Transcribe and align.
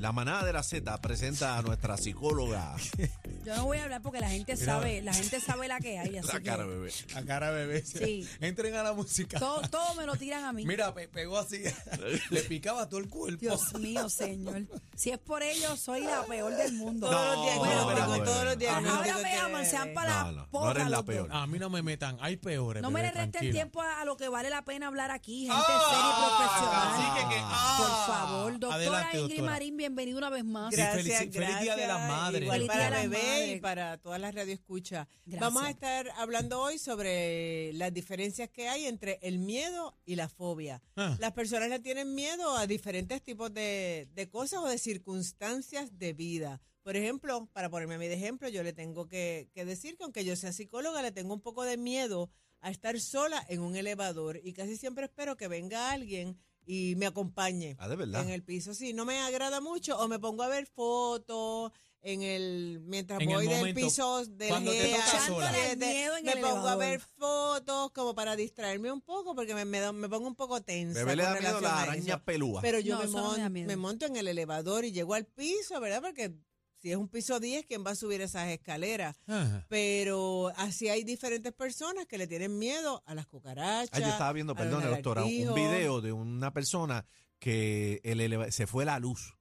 La 0.00 0.12
manada 0.12 0.44
de 0.46 0.52
la 0.54 0.62
Z 0.62 0.98
presenta 1.02 1.58
a 1.58 1.62
nuestra 1.62 1.98
psicóloga. 1.98 2.74
Yo 3.44 3.54
no 3.56 3.64
voy 3.66 3.76
a 3.76 3.84
hablar 3.84 4.00
porque 4.00 4.18
la 4.20 4.30
gente 4.30 4.56
sabe, 4.56 5.02
la 5.02 5.12
gente 5.12 5.40
sabe 5.40 5.68
la 5.68 5.78
que 5.78 5.98
hay. 5.98 6.16
Así 6.18 6.26
La 6.28 6.38
que 6.38 6.42
cara, 6.44 6.64
bebé. 6.64 6.90
A 7.14 7.22
cara 7.22 7.50
bebé. 7.50 7.84
Sí. 7.84 8.26
Entren 8.40 8.74
a 8.76 8.82
la 8.82 8.94
música. 8.94 9.38
todo, 9.38 9.60
todo 9.68 9.94
me 9.96 10.06
lo 10.06 10.16
tiran 10.16 10.44
a 10.44 10.52
mí. 10.54 10.64
Mira, 10.64 10.94
pe- 10.94 11.08
pegó 11.08 11.36
así. 11.38 11.62
Le 12.30 12.42
picaba 12.44 12.88
todo 12.88 12.98
el 13.00 13.08
cuerpo. 13.10 13.40
Dios 13.40 13.74
mío, 13.74 14.08
señor. 14.08 14.62
Si 14.96 15.10
es 15.10 15.18
por 15.18 15.42
ello, 15.42 15.76
soy 15.76 16.00
la 16.02 16.24
peor 16.24 16.56
del 16.56 16.72
mundo. 16.72 17.10
Todos 17.10 17.46
los 17.46 17.58
Bueno, 17.58 18.06
no, 18.06 18.24
todos 18.24 18.44
los 18.56 18.68
Ahora 18.68 19.18
me 19.22 19.36
aman, 19.36 19.66
sean 19.66 19.92
para 19.92 20.22
No, 20.24 20.32
la 20.32 20.40
no, 20.42 20.48
porra 20.48 20.64
no 20.64 20.70
eres 20.70 20.84
la 20.84 20.96
los 20.96 21.06
dos. 21.06 21.14
peor. 21.14 21.28
A 21.30 21.46
mí 21.46 21.58
no 21.58 21.68
me 21.68 21.82
metan. 21.82 22.16
Hay 22.22 22.36
peores. 22.38 22.82
No 22.82 22.90
me 22.90 23.02
bebé, 23.02 23.14
le 23.14 23.20
resten 23.24 23.50
tiempo 23.50 23.82
a, 23.82 24.00
a 24.00 24.04
lo 24.06 24.16
que 24.16 24.28
vale 24.30 24.48
la 24.48 24.64
pena 24.64 24.86
hablar 24.86 25.10
aquí, 25.10 25.42
gente 25.42 25.56
Ah, 25.58 25.90
seria 25.90 26.10
y 26.10 26.14
profesional. 26.24 26.88
así 26.88 27.20
que- 27.28 27.34
que- 27.34 27.40
ah. 27.44 27.76
Por 27.78 28.14
favor, 28.14 28.52
doctora 28.52 28.74
Adelante, 28.76 29.18
Ingrid 29.20 29.36
doctora. 29.36 29.52
Marín, 29.52 29.76
bienvenida 29.76 29.89
una 29.90 30.30
vez 30.30 30.44
más. 30.44 30.70
Sí, 30.74 30.80
Gracias, 30.80 31.22
felici- 31.24 31.32
feliz 31.32 31.60
Día 31.60 31.76
de 31.76 31.86
las 31.86 31.98
gracias. 31.98 32.08
Madres. 32.08 32.42
Igual 32.42 32.56
Feliz 32.60 32.68
para 32.72 33.00
bebé 33.02 33.52
y 33.52 33.60
para 33.60 33.98
todas 33.98 34.20
las 34.20 34.34
radioescuchas. 34.34 35.06
Gracias. 35.26 35.40
Vamos 35.40 35.62
a 35.64 35.70
estar 35.70 36.10
hablando 36.16 36.60
hoy 36.60 36.78
sobre 36.78 37.72
las 37.74 37.92
diferencias 37.92 38.48
que 38.50 38.68
hay 38.68 38.86
entre 38.86 39.18
el 39.22 39.38
miedo 39.38 39.96
y 40.04 40.16
la 40.16 40.28
fobia. 40.28 40.82
Ah. 40.96 41.16
Las 41.20 41.32
personas 41.32 41.68
le 41.68 41.78
tienen 41.80 42.14
miedo 42.14 42.56
a 42.56 42.66
diferentes 42.66 43.22
tipos 43.22 43.52
de, 43.52 44.08
de 44.14 44.28
cosas 44.28 44.60
o 44.60 44.66
de 44.68 44.78
circunstancias 44.78 45.98
de 45.98 46.12
vida. 46.12 46.60
Por 46.82 46.96
ejemplo, 46.96 47.46
para 47.52 47.68
ponerme 47.68 47.96
a 47.96 47.98
mí 47.98 48.08
de 48.08 48.14
ejemplo, 48.14 48.48
yo 48.48 48.62
le 48.62 48.72
tengo 48.72 49.06
que, 49.06 49.50
que 49.52 49.64
decir 49.64 49.96
que 49.96 50.04
aunque 50.04 50.24
yo 50.24 50.34
sea 50.34 50.52
psicóloga, 50.52 51.02
le 51.02 51.12
tengo 51.12 51.34
un 51.34 51.40
poco 51.42 51.64
de 51.64 51.76
miedo 51.76 52.30
a 52.62 52.70
estar 52.70 52.98
sola 53.00 53.44
en 53.48 53.60
un 53.60 53.76
elevador 53.76 54.40
y 54.42 54.52
casi 54.52 54.76
siempre 54.76 55.04
espero 55.06 55.36
que 55.36 55.48
venga 55.48 55.90
alguien 55.92 56.38
y 56.66 56.94
me 56.96 57.06
acompañe 57.06 57.76
Ah, 57.78 57.88
de 57.88 57.96
verdad. 57.96 58.22
en 58.22 58.30
el 58.30 58.42
piso. 58.42 58.74
Sí, 58.74 58.92
no 58.92 59.04
me 59.04 59.18
agrada 59.20 59.60
mucho 59.60 59.98
o 59.98 60.08
me 60.08 60.18
pongo 60.18 60.42
a 60.42 60.48
ver 60.48 60.66
fotos 60.66 61.72
en 62.02 62.22
el 62.22 62.80
mientras 62.84 63.20
En 63.20 63.28
el 63.30 63.36
voy 63.36 63.46
del 63.46 63.58
momento, 63.58 63.80
piso 63.80 64.24
del 64.24 64.52
en 64.52 66.24
me 66.24 66.32
el 66.32 66.40
pongo 66.40 66.68
a 66.68 66.76
ver 66.76 67.00
fotos 67.00 67.90
como 67.92 68.14
para 68.14 68.36
distraerme 68.36 68.90
un 68.90 69.00
poco 69.02 69.34
porque 69.34 69.54
me, 69.54 69.64
me, 69.64 70.08
pongo 70.08 70.26
un 70.26 70.34
poco 70.34 70.62
tensa. 70.62 71.00
Bebé 71.00 71.16
le 71.16 71.22
da 71.24 71.34
miedo 71.40 71.60
la 71.60 71.82
araña 71.82 72.24
pelúa. 72.24 72.60
Pero 72.62 72.78
yo 72.80 72.96
No, 72.96 73.02
me, 73.02 73.08
mon- 73.08 73.52
me 73.66 73.76
monto 73.76 74.06
en 74.06 74.16
el 74.16 74.28
elevador 74.28 74.84
y 74.84 74.92
llego 74.92 75.14
al 75.14 75.26
piso, 75.26 75.78
¿verdad? 75.80 76.00
Porque 76.02 76.32
si 76.80 76.90
es 76.90 76.96
un 76.96 77.08
piso 77.08 77.38
10, 77.40 77.66
¿quién 77.66 77.84
va 77.86 77.90
a 77.90 77.94
subir 77.94 78.20
esas 78.20 78.48
escaleras? 78.48 79.16
Ajá. 79.26 79.66
Pero 79.68 80.50
así 80.56 80.88
hay 80.88 81.04
diferentes 81.04 81.52
personas 81.52 82.06
que 82.06 82.18
le 82.18 82.26
tienen 82.26 82.58
miedo 82.58 83.02
a 83.06 83.14
las 83.14 83.26
cucarachas. 83.26 83.90
Ah, 83.92 84.00
yo 84.00 84.08
estaba 84.08 84.32
viendo, 84.32 84.54
perdón, 84.54 84.82
doctora, 84.84 85.24
un 85.24 85.54
video 85.54 86.00
de 86.00 86.12
una 86.12 86.52
persona 86.52 87.04
que 87.38 88.00
el 88.04 88.20
eleva- 88.20 88.50
se 88.50 88.66
fue 88.66 88.84
la 88.84 88.98
luz. 88.98 89.36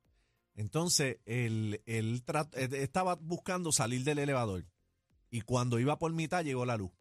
Entonces, 0.55 1.17
él, 1.25 1.81
él 1.85 2.23
trat- 2.25 2.53
eh, 2.57 2.83
estaba 2.83 3.15
buscando 3.15 3.71
salir 3.71 4.03
del 4.03 4.19
elevador. 4.19 4.65
Y 5.31 5.41
cuando 5.41 5.79
iba 5.79 5.97
por 5.99 6.11
mitad, 6.13 6.43
llegó 6.43 6.65
la 6.65 6.75
luz. 6.75 6.91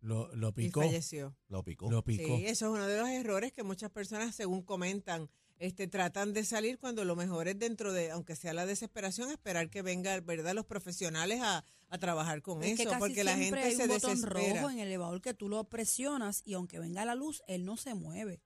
Lo, 0.00 0.34
lo 0.36 0.48
Y 0.50 0.52
picó. 0.52 0.82
falleció. 0.82 1.34
Lo 1.48 1.62
picó. 1.62 1.90
Lo 1.90 2.04
picó. 2.04 2.36
Sí, 2.36 2.44
eso 2.46 2.66
es 2.66 2.72
uno 2.72 2.86
de 2.86 2.98
los 2.98 3.08
errores 3.08 3.52
que 3.52 3.62
muchas 3.62 3.90
personas, 3.90 4.34
según 4.34 4.62
comentan, 4.62 5.30
este, 5.58 5.86
tratan 5.86 6.32
de 6.32 6.44
salir 6.44 6.78
cuando 6.78 7.04
lo 7.04 7.16
mejor 7.16 7.48
es 7.48 7.58
dentro 7.58 7.92
de, 7.92 8.10
aunque 8.10 8.36
sea 8.36 8.52
la 8.52 8.66
desesperación, 8.66 9.30
esperar 9.30 9.70
que 9.70 9.82
venga, 9.82 10.18
¿verdad?, 10.20 10.54
los 10.54 10.66
profesionales 10.66 11.40
a, 11.42 11.64
a 11.88 11.98
trabajar 11.98 12.42
con 12.42 12.62
Es 12.62 12.80
eso, 12.80 12.90
porque 12.98 13.24
la 13.24 13.36
gente 13.36 13.60
hay 13.60 13.74
se 13.76 13.82
un 13.84 13.88
botón 13.88 14.10
desespera. 14.14 14.60
rojo 14.62 14.70
en 14.70 14.78
el 14.80 14.88
elevador 14.88 15.20
que 15.20 15.34
tú 15.34 15.48
lo 15.48 15.62
presionas 15.64 16.42
y 16.44 16.54
aunque 16.54 16.78
venga 16.78 17.04
la 17.04 17.14
luz, 17.14 17.42
él 17.46 17.64
no 17.64 17.76
se 17.76 17.94
mueve. 17.94 18.42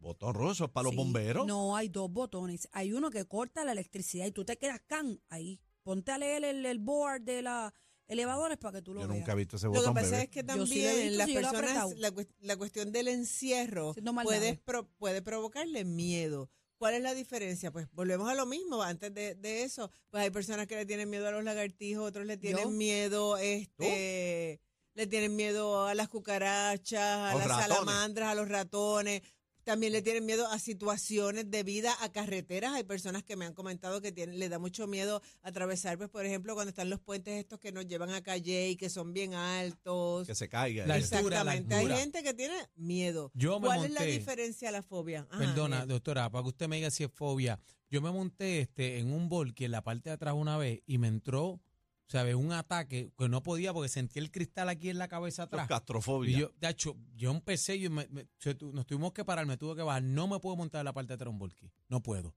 Botón 0.00 0.34
rojo, 0.34 0.52
eso 0.52 0.64
es 0.66 0.70
para 0.70 0.84
los 0.84 0.94
bomberos. 0.94 1.46
No, 1.46 1.76
hay 1.76 1.88
dos 1.88 2.10
botones. 2.10 2.68
Hay 2.72 2.92
uno 2.92 3.10
que 3.10 3.24
corta 3.24 3.64
la 3.64 3.72
electricidad 3.72 4.26
y 4.26 4.32
tú 4.32 4.44
te 4.44 4.56
quedas 4.56 4.80
can 4.86 5.20
ahí. 5.28 5.60
Ponte 5.82 6.12
a 6.12 6.18
leer 6.18 6.44
el, 6.44 6.64
el 6.66 6.78
board 6.78 7.22
de 7.22 7.42
la 7.42 7.74
elevadores 8.08 8.58
para 8.58 8.78
que 8.78 8.82
tú 8.82 8.94
lo 8.94 9.02
Yo 9.02 9.08
veas. 9.08 9.20
nunca 9.20 9.32
he 9.32 9.36
visto 9.36 9.56
ese 9.56 9.66
Lo 9.66 9.72
que 9.74 9.80
pasa 9.92 10.00
bebé. 10.10 10.22
es 10.24 10.28
que 10.30 10.42
Yo 10.42 10.66
sí 10.66 10.82
lo 10.82 10.88
he 10.88 10.88
también 10.88 11.08
visto, 11.08 11.18
las 11.18 11.26
sí, 11.26 11.32
yo 11.34 11.40
lo 11.40 11.46
he 11.48 11.50
personas, 11.50 11.82
apretado. 11.84 11.94
la, 12.16 12.26
la 12.40 12.56
cuestión 12.56 12.90
del 12.92 13.08
encierro 13.08 13.92
puede, 13.94 14.12
maldades. 14.12 14.58
pro- 14.58 14.88
puede 14.98 15.22
provocarle 15.22 15.84
miedo. 15.84 16.50
¿Cuál 16.78 16.94
es 16.94 17.02
la 17.02 17.12
diferencia? 17.12 17.70
Pues 17.72 17.88
volvemos 17.92 18.28
a 18.30 18.34
lo 18.34 18.46
mismo. 18.46 18.82
Antes 18.82 19.12
de, 19.12 19.34
de 19.34 19.64
eso, 19.64 19.90
pues 20.10 20.22
hay 20.22 20.30
personas 20.30 20.66
que 20.68 20.76
le 20.76 20.86
tienen 20.86 21.10
miedo 21.10 21.26
a 21.26 21.32
los 21.32 21.42
lagartijos, 21.44 22.06
otros 22.08 22.24
le 22.24 22.36
tienen 22.36 22.62
¿Yo? 22.64 22.70
miedo, 22.70 23.36
este, 23.36 24.60
le 24.94 25.06
tienen 25.06 25.34
miedo 25.36 25.86
a 25.86 25.94
las 25.94 26.08
cucarachas, 26.08 27.00
a 27.00 27.32
Los 27.32 27.40
las 27.40 27.48
ratones. 27.48 27.68
salamandras, 27.68 28.28
a 28.28 28.34
los 28.34 28.48
ratones. 28.48 29.22
También 29.68 29.92
le 29.92 30.00
tienen 30.00 30.24
miedo 30.24 30.46
a 30.46 30.58
situaciones 30.58 31.50
de 31.50 31.62
vida, 31.62 31.94
a 32.00 32.10
carreteras. 32.10 32.72
Hay 32.72 32.84
personas 32.84 33.22
que 33.22 33.36
me 33.36 33.44
han 33.44 33.52
comentado 33.52 34.00
que 34.00 34.12
tienen, 34.12 34.38
le 34.38 34.48
da 34.48 34.58
mucho 34.58 34.86
miedo 34.86 35.20
atravesar, 35.42 35.98
pues, 35.98 36.08
por 36.08 36.24
ejemplo, 36.24 36.54
cuando 36.54 36.70
están 36.70 36.88
los 36.88 37.00
puentes 37.00 37.34
estos 37.38 37.58
que 37.60 37.70
nos 37.70 37.86
llevan 37.86 38.08
a 38.08 38.22
Calle 38.22 38.70
y 38.70 38.76
que 38.76 38.88
son 38.88 39.12
bien 39.12 39.34
altos. 39.34 40.26
Que 40.26 40.34
se 40.34 40.48
caiga. 40.48 40.86
La 40.86 40.94
altura, 40.94 41.44
la 41.44 41.52
Exactamente. 41.52 41.74
altura. 41.74 41.94
Hay 41.96 42.00
gente 42.00 42.22
que 42.22 42.32
tiene 42.32 42.54
miedo. 42.76 43.30
Yo 43.34 43.60
me 43.60 43.66
¿Cuál 43.66 43.84
es 43.84 43.90
la 43.90 44.00
monté- 44.00 44.12
diferencia 44.18 44.70
a 44.70 44.72
la 44.72 44.82
fobia? 44.82 45.26
Ajá, 45.28 45.38
Perdona, 45.38 45.84
doctora, 45.84 46.30
para 46.30 46.44
que 46.44 46.48
usted 46.48 46.66
me 46.66 46.76
diga 46.76 46.90
si 46.90 47.04
es 47.04 47.10
fobia. 47.12 47.60
Yo 47.90 48.00
me 48.00 48.10
monté 48.10 48.60
este 48.60 48.98
en 49.00 49.12
un 49.12 49.28
volky 49.28 49.66
en 49.66 49.72
la 49.72 49.84
parte 49.84 50.08
de 50.08 50.14
atrás 50.14 50.32
una 50.34 50.56
vez 50.56 50.80
y 50.86 50.96
me 50.96 51.08
entró, 51.08 51.60
¿sabes? 52.08 52.34
Un 52.34 52.52
ataque 52.52 53.12
que 53.16 53.28
no 53.28 53.42
podía 53.42 53.72
porque 53.72 53.88
sentí 53.88 54.18
el 54.18 54.30
cristal 54.30 54.68
aquí 54.68 54.90
en 54.90 54.98
la 54.98 55.08
cabeza 55.08 55.44
atrás. 55.44 55.68
castrofobia. 55.68 56.36
Y 56.36 56.40
yo, 56.40 56.52
de 56.60 56.68
hecho, 56.68 56.96
yo 57.14 57.30
empecé, 57.30 57.78
yo 57.78 57.90
me- 57.90 58.08
me- 58.08 58.26
nos 58.72 58.86
tuvimos 58.86 59.12
que 59.12 59.24
parar, 59.24 59.46
me 59.46 59.56
tuve 59.56 59.76
que 59.76 59.82
bajar. 59.82 60.02
No 60.02 60.26
me 60.26 60.40
puedo 60.40 60.56
montar 60.56 60.80
en 60.80 60.86
la 60.86 60.92
parte 60.92 61.16
de 61.16 61.24
volky. 61.26 61.70
No 61.88 62.02
puedo. 62.02 62.34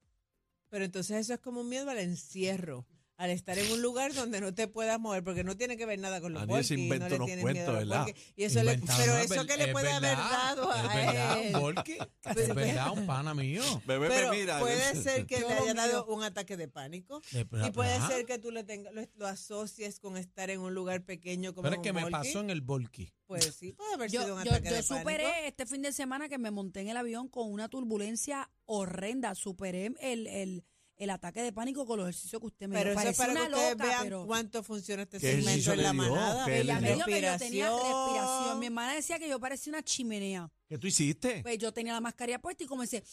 Pero 0.70 0.86
entonces 0.86 1.18
eso 1.18 1.34
es 1.34 1.40
como 1.40 1.62
un 1.62 1.70
miedo 1.70 1.90
al 1.90 2.00
encierro, 2.00 2.86
al 3.22 3.30
estar 3.30 3.56
en 3.60 3.72
un 3.72 3.84
lugar 3.84 4.16
donde 4.16 4.42
no 4.42 4.52
te 4.52 4.68
puedas 4.68 5.00
mover, 5.00 5.24
porque 5.24 5.44
no 5.44 5.56
tiene 5.56 5.78
que 5.78 5.86
ver 5.86 6.00
nada 6.00 6.20
con 6.22 6.34
los 6.34 6.42
inventa 6.72 7.08
no 7.10 7.28
le 7.28 7.40
cuentos, 7.40 7.54
miedo 7.54 7.70
a 7.70 7.74
los 7.82 7.88
¿verdad? 7.88 8.04
volquis. 8.06 8.34
Y 8.36 8.44
eso 8.46 8.64
le, 8.64 8.78
pero 8.80 9.18
eso 9.18 9.46
que 9.46 9.58
le 9.58 9.64
es 9.66 9.72
puede 9.72 9.92
haber 9.92 10.18
verdad, 10.18 10.56
dado 10.56 10.74
Es 10.74 10.80
a 10.80 10.96
verdad, 10.96 11.40
él. 11.42 11.56
un 11.56 11.62
volky. 11.62 11.98
Es 12.36 12.56
verdad, 12.56 12.92
un 12.98 13.06
pana 13.06 13.34
mío. 13.36 13.62
Bebé, 13.86 14.08
Pero 14.10 14.32
me 14.32 14.38
mira. 14.40 14.60
puede 14.60 14.96
ser 14.96 15.28
que 15.28 15.36
le 15.36 15.42
lo 15.42 15.50
haya 15.50 15.74
dado 15.76 16.06
un 16.08 16.24
ataque 16.24 16.58
de 16.58 16.68
pánico. 16.68 17.22
De- 17.32 17.42
Y 17.68 17.72
puede 17.72 17.94
ajá. 17.94 18.08
ser 18.08 18.26
que 18.26 18.40
tú 18.40 18.50
le 18.50 18.64
tengas, 18.64 18.92
lo, 18.92 19.02
lo 19.16 19.28
asocies 19.28 20.00
con 20.00 20.18
estar 20.18 20.50
en 20.50 20.60
un 20.60 20.74
lugar 20.74 21.04
pequeño 21.04 21.54
como 21.54 21.64
Pero 21.70 21.76
es 21.76 21.82
que 21.82 21.94
me 21.94 22.10
pasó 22.10 22.40
en 22.40 22.50
el 22.50 22.62
volky. 22.62 23.14
Pues 23.28 23.56
sí, 23.58 23.72
puede 23.74 23.94
haber 23.94 24.10
sido 24.10 24.28
Yo, 24.28 24.36
un 24.36 24.44
yo, 24.44 24.52
ataque 24.52 24.70
yo 24.70 24.76
de 24.76 24.84
pánico. 24.84 24.98
superé 25.10 25.48
este 25.48 25.66
fin 25.68 25.82
de 25.84 25.92
semana 25.94 26.28
que 26.28 26.38
me 26.40 26.50
monté 26.52 26.82
en 26.82 26.90
el 26.90 26.98
avión 26.98 27.30
con 27.30 27.52
una 27.52 27.70
turbulencia 27.70 28.50
horrenda. 28.66 29.36
Superé 29.36 29.94
el, 30.02 30.28
el, 30.28 30.64
el 31.04 31.10
ataque 31.10 31.42
de 31.42 31.52
pánico 31.52 31.86
con 31.86 31.98
los 32.00 32.08
ejercicios 32.10 32.40
que 32.40 32.46
usted 32.48 32.68
me 32.68 32.78
Pero 32.78 32.92
dio. 32.92 33.00
eso 33.00 33.10
es 33.10 33.18
Parecía 33.18 33.26
para 33.26 33.34
que 33.34 33.48
una 33.48 33.58
ustedes 33.58 33.72
loca, 33.78 33.86
vean 33.88 34.04
pero 34.04 34.26
cuánto 34.28 34.64
funciona 34.64 35.04
este 35.04 35.20
¿Qué 35.20 35.28
segmento 35.32 35.50
ejercicio 35.50 35.74
en 35.74 35.84
la 35.84 35.92
dio? 35.92 36.02
manada. 36.16 36.46
¿Qué 36.46 36.60
ella 36.62 36.76
le 36.76 36.82
me 36.82 36.88
dio? 36.88 36.96
dijo 36.96 37.06
que 37.08 37.22
yo 37.22 37.38
tenía 37.38 37.70
respiración. 37.70 38.60
Mi 38.60 38.66
hermana 38.68 38.94
decía 38.94 39.20
que 39.20 39.28
yo 39.30 39.40
parecía 39.40 39.72
una 39.72 39.84
chimenea. 39.84 40.50
¿Qué 40.70 40.78
tú 40.78 40.88
hiciste? 40.88 41.42
Pues 41.42 41.58
yo 41.58 41.72
tenía 41.74 41.94
la 41.94 42.02
mascarilla 42.02 42.40
puesta 42.40 42.64
y 42.64 42.68
comencé. 42.68 43.04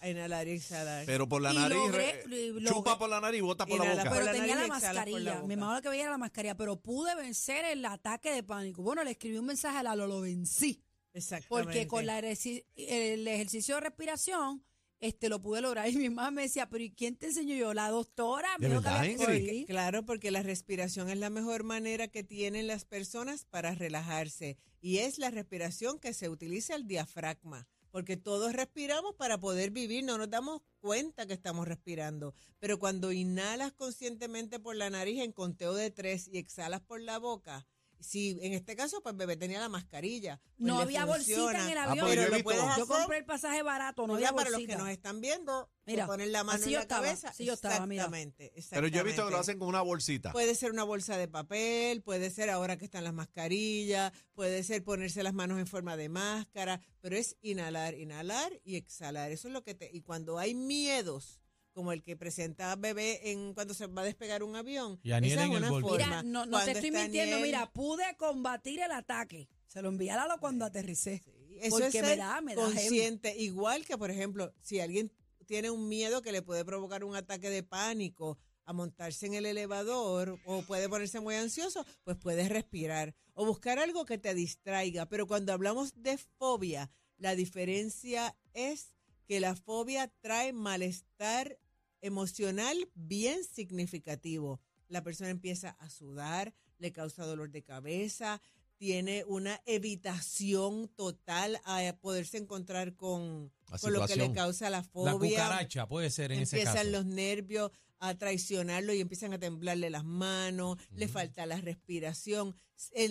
A 0.00 0.08
inhalar 0.10 0.46
y 0.48 0.50
exhalar. 0.52 1.06
Pero 1.06 1.26
por 1.26 1.40
la 1.40 1.52
Y 1.52 1.56
nariz, 1.56 1.78
logré- 1.78 2.24
re- 2.24 2.36
y 2.36 2.50
logré- 2.50 2.68
chupa 2.68 2.98
por 2.98 3.08
la 3.08 3.20
nariz 3.22 3.38
y 3.38 3.40
bota 3.40 3.64
por 3.64 3.78
la 3.78 3.84
Inhala 3.86 4.02
boca. 4.02 4.10
por 4.10 4.18
Pero 4.18 4.26
la 4.26 4.32
tenía 4.32 4.54
la 4.54 4.60
nariz 4.68 4.72
y 4.72 4.76
exhalas 4.76 5.04
por 5.04 5.12
la 5.12 5.12
mascarilla. 5.14 5.34
boca. 5.36 5.46
Mi 5.48 5.56
mamá 5.56 5.74
lo 5.76 5.82
que 5.82 5.88
veía 5.88 6.02
era 6.02 6.10
la 6.10 6.18
mascarilla, 6.18 6.56
pero 6.56 6.76
pude 6.76 7.14
vencer 7.14 7.64
el 7.64 7.84
ataque 7.86 8.30
de 8.32 8.42
pánico. 8.42 8.82
Bueno, 8.82 9.02
le 9.02 9.12
escribí 9.12 9.38
un 9.38 9.46
mensaje 9.46 9.78
a 9.78 9.82
Lalo, 9.82 10.06
lo 10.06 10.20
vencí. 10.20 10.82
Exactamente. 11.14 11.48
Porque 11.48 11.86
con 11.86 12.04
la 12.04 12.20
ejerci- 12.20 12.64
el 12.76 13.26
ejercicio 13.28 13.76
de 13.76 13.80
respiración, 13.80 14.62
este 15.04 15.28
lo 15.28 15.40
pude 15.40 15.60
lograr. 15.60 15.84
Y 15.94 15.96
mi 15.96 16.10
mamá 16.10 16.30
me 16.30 16.42
decía, 16.42 16.68
pero 16.68 16.82
¿y 16.82 16.90
quién 16.90 17.16
te 17.16 17.26
enseñó 17.26 17.54
yo? 17.54 17.74
La 17.74 17.90
doctora. 17.90 18.48
Claro, 19.66 20.04
porque 20.04 20.30
la 20.30 20.42
respiración 20.42 21.10
es 21.10 21.18
la 21.18 21.30
mejor 21.30 21.62
manera 21.62 22.08
que 22.08 22.24
tienen 22.24 22.66
las 22.66 22.84
personas 22.84 23.44
para 23.44 23.74
relajarse. 23.74 24.56
Y 24.80 24.98
es 24.98 25.18
la 25.18 25.30
respiración 25.30 25.98
que 25.98 26.14
se 26.14 26.28
utiliza 26.28 26.74
el 26.74 26.86
diafragma. 26.86 27.68
Porque 27.90 28.16
todos 28.16 28.52
respiramos 28.52 29.14
para 29.14 29.38
poder 29.38 29.70
vivir, 29.70 30.02
no 30.04 30.18
nos 30.18 30.28
damos 30.28 30.62
cuenta 30.80 31.26
que 31.26 31.34
estamos 31.34 31.68
respirando. 31.68 32.34
Pero 32.58 32.80
cuando 32.80 33.12
inhalas 33.12 33.72
conscientemente 33.72 34.58
por 34.58 34.74
la 34.74 34.90
nariz 34.90 35.20
en 35.20 35.30
conteo 35.32 35.74
de 35.74 35.90
tres 35.90 36.26
y 36.26 36.38
exhalas 36.38 36.80
por 36.80 37.00
la 37.00 37.18
boca, 37.18 37.68
Si 38.00 38.38
en 38.42 38.52
este 38.52 38.76
caso, 38.76 39.02
pues 39.02 39.16
bebé 39.16 39.36
tenía 39.36 39.60
la 39.60 39.68
mascarilla. 39.68 40.40
pues 40.56 40.58
No 40.58 40.78
había 40.78 41.04
bolsita 41.04 41.64
en 41.64 41.70
el 41.72 41.78
Ah, 41.78 41.84
avión. 41.90 42.06
yo 42.06 42.12
he 42.12 42.16
Pero 42.16 42.28
lo 42.28 42.34
visto- 42.36 42.44
puedes 42.44 42.60
Yo 42.62 42.68
hacer 42.70 42.84
compré 42.86 43.18
el 43.18 43.24
pasaje 43.24 43.62
barato, 43.62 44.06
no 44.06 44.14
había 44.14 44.32
para 44.32 44.50
los 44.50 44.60
que 44.60 44.76
nos 44.76 44.88
están 44.88 45.20
viendo, 45.20 45.70
Mira, 45.86 46.06
poner 46.06 46.28
la 46.28 46.44
mano 46.44 46.56
así 46.56 46.64
en 46.66 46.70
yo 46.72 46.78
la 46.78 46.82
estaba, 46.82 47.02
cabeza. 47.06 47.28
así 47.28 47.44
yo 47.44 47.52
estaba, 47.54 47.86
mira. 47.86 48.04
Exactamente, 48.04 48.52
Pero 48.70 48.88
yo 48.88 49.00
he 49.00 49.02
visto 49.04 49.24
que 49.26 49.30
lo 49.30 49.40
exactamente. 49.40 49.40
hacen 49.40 49.58
con 49.58 49.68
una 49.68 49.80
bolsita. 49.82 50.32
Puede 50.32 50.54
ser 50.54 50.70
una 50.70 50.84
bolsa 50.84 51.16
de 51.16 51.28
papel, 51.28 52.02
puede 52.02 52.30
ser 52.30 52.50
ahora 52.50 52.76
que 52.76 52.84
están 52.84 53.04
las 53.04 53.14
mascarillas, 53.14 54.12
puede 54.34 54.62
ser 54.64 54.82
ponerse 54.84 55.22
las 55.22 55.34
manos 55.34 55.58
en 55.58 55.66
forma 55.66 55.96
de 55.96 56.08
máscara, 56.08 56.80
pero 57.00 57.16
es 57.16 57.36
inhalar, 57.42 57.94
inhalar 57.94 58.60
y 58.64 58.76
exhalar. 58.76 59.30
Eso 59.30 59.48
es 59.48 59.54
lo 59.54 59.62
que 59.62 59.74
te... 59.74 59.90
Y 59.92 60.00
cuando 60.02 60.38
hay 60.38 60.54
miedos, 60.54 61.40
como 61.74 61.92
el 61.92 62.02
que 62.02 62.16
presenta 62.16 62.74
bebé 62.76 63.30
en 63.32 63.52
cuando 63.52 63.74
se 63.74 63.86
va 63.88 64.02
a 64.02 64.04
despegar 64.04 64.42
un 64.42 64.56
avión, 64.56 64.98
Y 65.02 65.12
Aniel 65.12 65.32
esa 65.32 65.42
es 65.42 65.46
en 65.48 65.52
el 65.52 65.58
una 65.58 65.70
bolsillo. 65.70 65.88
forma. 65.90 66.06
Mira, 66.06 66.22
no, 66.22 66.46
no 66.46 66.64
te 66.64 66.70
estoy 66.70 66.90
mintiendo, 66.90 67.36
Aniel- 67.36 67.42
mira, 67.42 67.70
pude 67.72 68.04
combatir 68.16 68.80
el 68.80 68.92
ataque. 68.92 69.48
Se 69.66 69.82
lo 69.82 69.88
envié 69.88 70.12
a 70.12 70.16
Lalo 70.16 70.38
cuando 70.40 70.64
aterricé. 70.64 71.20
Sí, 71.24 71.58
Eso 71.60 71.78
Porque 71.78 71.98
es 71.98 72.04
me 72.04 72.16
da- 72.16 72.40
me 72.40 72.54
da 72.54 72.62
consciente. 72.62 73.36
Igual 73.36 73.84
que, 73.84 73.98
por 73.98 74.10
ejemplo, 74.10 74.52
si 74.60 74.80
alguien 74.80 75.12
tiene 75.46 75.70
un 75.70 75.88
miedo 75.88 76.22
que 76.22 76.32
le 76.32 76.42
puede 76.42 76.64
provocar 76.64 77.04
un 77.04 77.14
ataque 77.16 77.50
de 77.50 77.62
pánico 77.62 78.38
a 78.64 78.72
montarse 78.72 79.26
en 79.26 79.34
el 79.34 79.44
elevador 79.46 80.38
o 80.46 80.62
puede 80.62 80.88
ponerse 80.88 81.20
muy 81.20 81.34
ansioso, 81.34 81.84
pues 82.02 82.16
puedes 82.16 82.48
respirar 82.48 83.14
o 83.34 83.44
buscar 83.46 83.78
algo 83.78 84.04
que 84.04 84.16
te 84.18 84.32
distraiga. 84.34 85.06
Pero 85.06 85.26
cuando 85.26 85.52
hablamos 85.52 85.92
de 86.02 86.18
fobia, 86.38 86.90
la 87.18 87.34
diferencia 87.36 88.36
es 88.52 88.94
que 89.26 89.38
la 89.40 89.54
fobia 89.54 90.08
trae 90.20 90.52
malestar 90.52 91.58
emocional 92.04 92.88
bien 92.94 93.42
significativo. 93.44 94.60
La 94.88 95.02
persona 95.02 95.30
empieza 95.30 95.70
a 95.70 95.88
sudar, 95.90 96.54
le 96.78 96.92
causa 96.92 97.24
dolor 97.24 97.50
de 97.50 97.62
cabeza, 97.62 98.40
tiene 98.76 99.24
una 99.26 99.60
evitación 99.66 100.88
total 100.88 101.60
a 101.64 101.96
poderse 102.00 102.36
encontrar 102.36 102.94
con, 102.96 103.52
La 103.70 103.78
con 103.78 103.92
lo 103.92 104.06
que 104.06 104.16
le 104.16 104.32
causa 104.32 104.68
la 104.70 104.78
La 104.78 104.82
fobia. 104.84 105.30
cucaracha 105.30 105.88
puede 105.88 106.10
ser 106.10 106.32
en 106.32 106.40
ese 106.40 106.56
empiezan 106.56 106.86
caso. 106.86 106.90
los 106.90 107.06
nervios 107.06 107.70
a 108.00 108.18
traicionarlo 108.18 108.92
y 108.92 109.00
empiezan 109.00 109.32
a 109.32 109.38
temblarle 109.38 109.88
las 109.88 110.04
manos, 110.04 110.76
le 110.90 111.08
falta 111.08 111.46
la 111.46 111.60
respiración. 111.60 112.54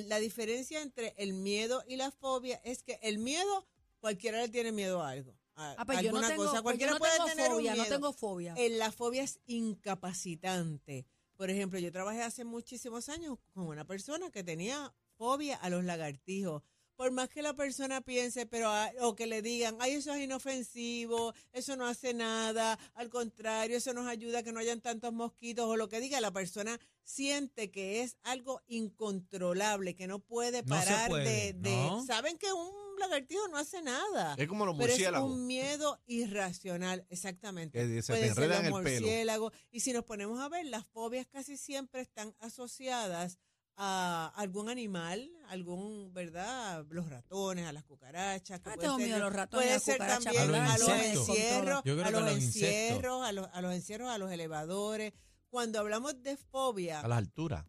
La 0.07 0.19
diferencia 0.19 0.81
entre 0.81 1.15
el 1.17 1.33
miedo 1.33 1.83
y 1.87 1.95
la 1.95 2.11
fobia 2.11 2.61
es 2.63 2.83
que 2.83 2.99
el 3.01 3.17
miedo, 3.17 3.65
cualquiera 3.99 4.39
le 4.41 4.49
tiene 4.49 4.71
miedo 4.71 5.01
a 5.01 5.09
algo. 5.09 5.33
A, 5.55 5.75
Ah, 5.77 5.85
pues 5.85 5.99
yo 6.01 6.11
no 6.11 6.17
alguna 6.17 6.27
tengo, 6.29 6.43
cosa. 6.45 6.51
pues 6.51 6.61
yo 6.61 6.63
Cualquiera 6.63 6.93
no 6.93 6.99
puede 6.99 7.13
tengo 7.13 7.25
tener 7.27 7.49
un 7.51 7.55
fobia, 7.57 7.71
no 7.75 7.83
miedo. 7.83 7.95
tengo 7.95 8.13
fobia. 8.13 8.53
Eh, 8.57 8.69
la 8.69 8.91
fobia 8.91 9.23
es 9.23 9.39
incapacitante. 9.45 11.05
Por 11.35 11.49
ejemplo, 11.49 11.79
yo 11.79 11.91
trabajé 11.91 12.21
hace 12.21 12.43
muchísimos 12.43 13.09
años 13.09 13.37
con 13.53 13.67
una 13.67 13.85
persona 13.85 14.29
que 14.31 14.43
tenía 14.43 14.93
fobia 15.17 15.55
a 15.57 15.69
los 15.69 15.83
lagartijos. 15.83 16.63
Por 16.95 17.11
más 17.11 17.27
que 17.27 17.41
la 17.41 17.55
persona 17.55 18.01
piense, 18.01 18.45
pero 18.45 18.69
ah, 18.69 18.91
o 19.01 19.15
que 19.15 19.25
le 19.25 19.41
digan, 19.41 19.75
ay, 19.79 19.93
eso 19.93 20.13
es 20.13 20.21
inofensivo, 20.21 21.33
eso 21.51 21.75
no 21.75 21.87
hace 21.87 22.13
nada, 22.13 22.77
al 22.93 23.09
contrario, 23.09 23.77
eso 23.77 23.93
nos 23.93 24.05
ayuda 24.07 24.39
a 24.39 24.43
que 24.43 24.51
no 24.51 24.59
hayan 24.59 24.79
tantos 24.79 25.11
mosquitos, 25.11 25.65
o 25.67 25.75
lo 25.75 25.89
que 25.89 25.99
diga, 25.99 26.21
la 26.21 26.31
persona 26.31 26.79
siente 27.03 27.71
que 27.71 28.03
es 28.03 28.17
algo 28.21 28.61
incontrolable, 28.67 29.95
que 29.95 30.05
no 30.07 30.19
puede 30.19 30.61
No 30.61 30.67
parar 30.69 31.09
puede, 31.09 31.53
de, 31.53 31.53
de- 31.53 31.75
¿no? 31.75 32.05
Saben 32.05 32.37
que 32.37 32.53
un 32.53 32.69
lagartijo 32.99 33.47
no 33.49 33.57
hace 33.57 33.81
nada. 33.81 34.35
Es 34.37 34.47
como 34.47 34.65
los 34.65 34.75
Pero 34.75 34.85
es 34.85 34.91
murciélagos. 34.91 35.31
un 35.31 35.45
miedo 35.47 36.01
irracional, 36.05 37.05
exactamente. 37.09 37.77
Que 37.79 38.01
se 38.01 38.13
te 38.13 38.33
ser 38.33 38.47
los 38.47 38.57
el 38.59 38.63
pelo. 38.63 38.77
murciélagos. 38.77 39.53
Y 39.71 39.79
si 39.81 39.93
nos 39.93 40.03
ponemos 40.03 40.39
a 40.39 40.49
ver, 40.49 40.65
las 40.65 40.85
fobias 40.87 41.25
casi 41.27 41.57
siempre 41.57 42.01
están 42.01 42.35
asociadas 42.39 43.39
a 43.75 44.31
algún 44.35 44.69
animal, 44.69 45.31
algún, 45.47 46.13
¿verdad? 46.13 46.85
Los 46.89 47.09
ratones, 47.09 47.65
a 47.65 47.73
las 47.73 47.83
cucarachas. 47.83 48.59
que 48.59 48.69
Ah, 48.69 48.73
puede 48.75 48.85
tengo 48.85 48.97
ser- 48.97 49.05
miedo 49.07 49.17
a 49.17 49.19
los 49.19 49.33
ratones 49.33 49.65
Puede 49.67 49.79
ser 49.79 49.97
también 49.97 50.37
A 50.41 50.45
los 50.45 50.57
a 50.57 50.77
los 50.77 50.89
insectos. 50.89 51.29
encierros, 51.29 51.81
a 51.83 52.11
los, 52.11 52.31
encierros, 52.31 53.25
a 53.25 53.31
los, 53.31 53.47
a 53.51 53.61
los 53.61 53.73
encierros, 53.73 54.09
a 54.09 54.17
los 54.19 54.31
elevadores. 54.31 55.13
Cuando 55.49 55.79
hablamos 55.79 56.21
de 56.21 56.37
fobia, 56.37 56.99
A 57.01 57.07
las 57.07 57.17
alturas. 57.17 57.65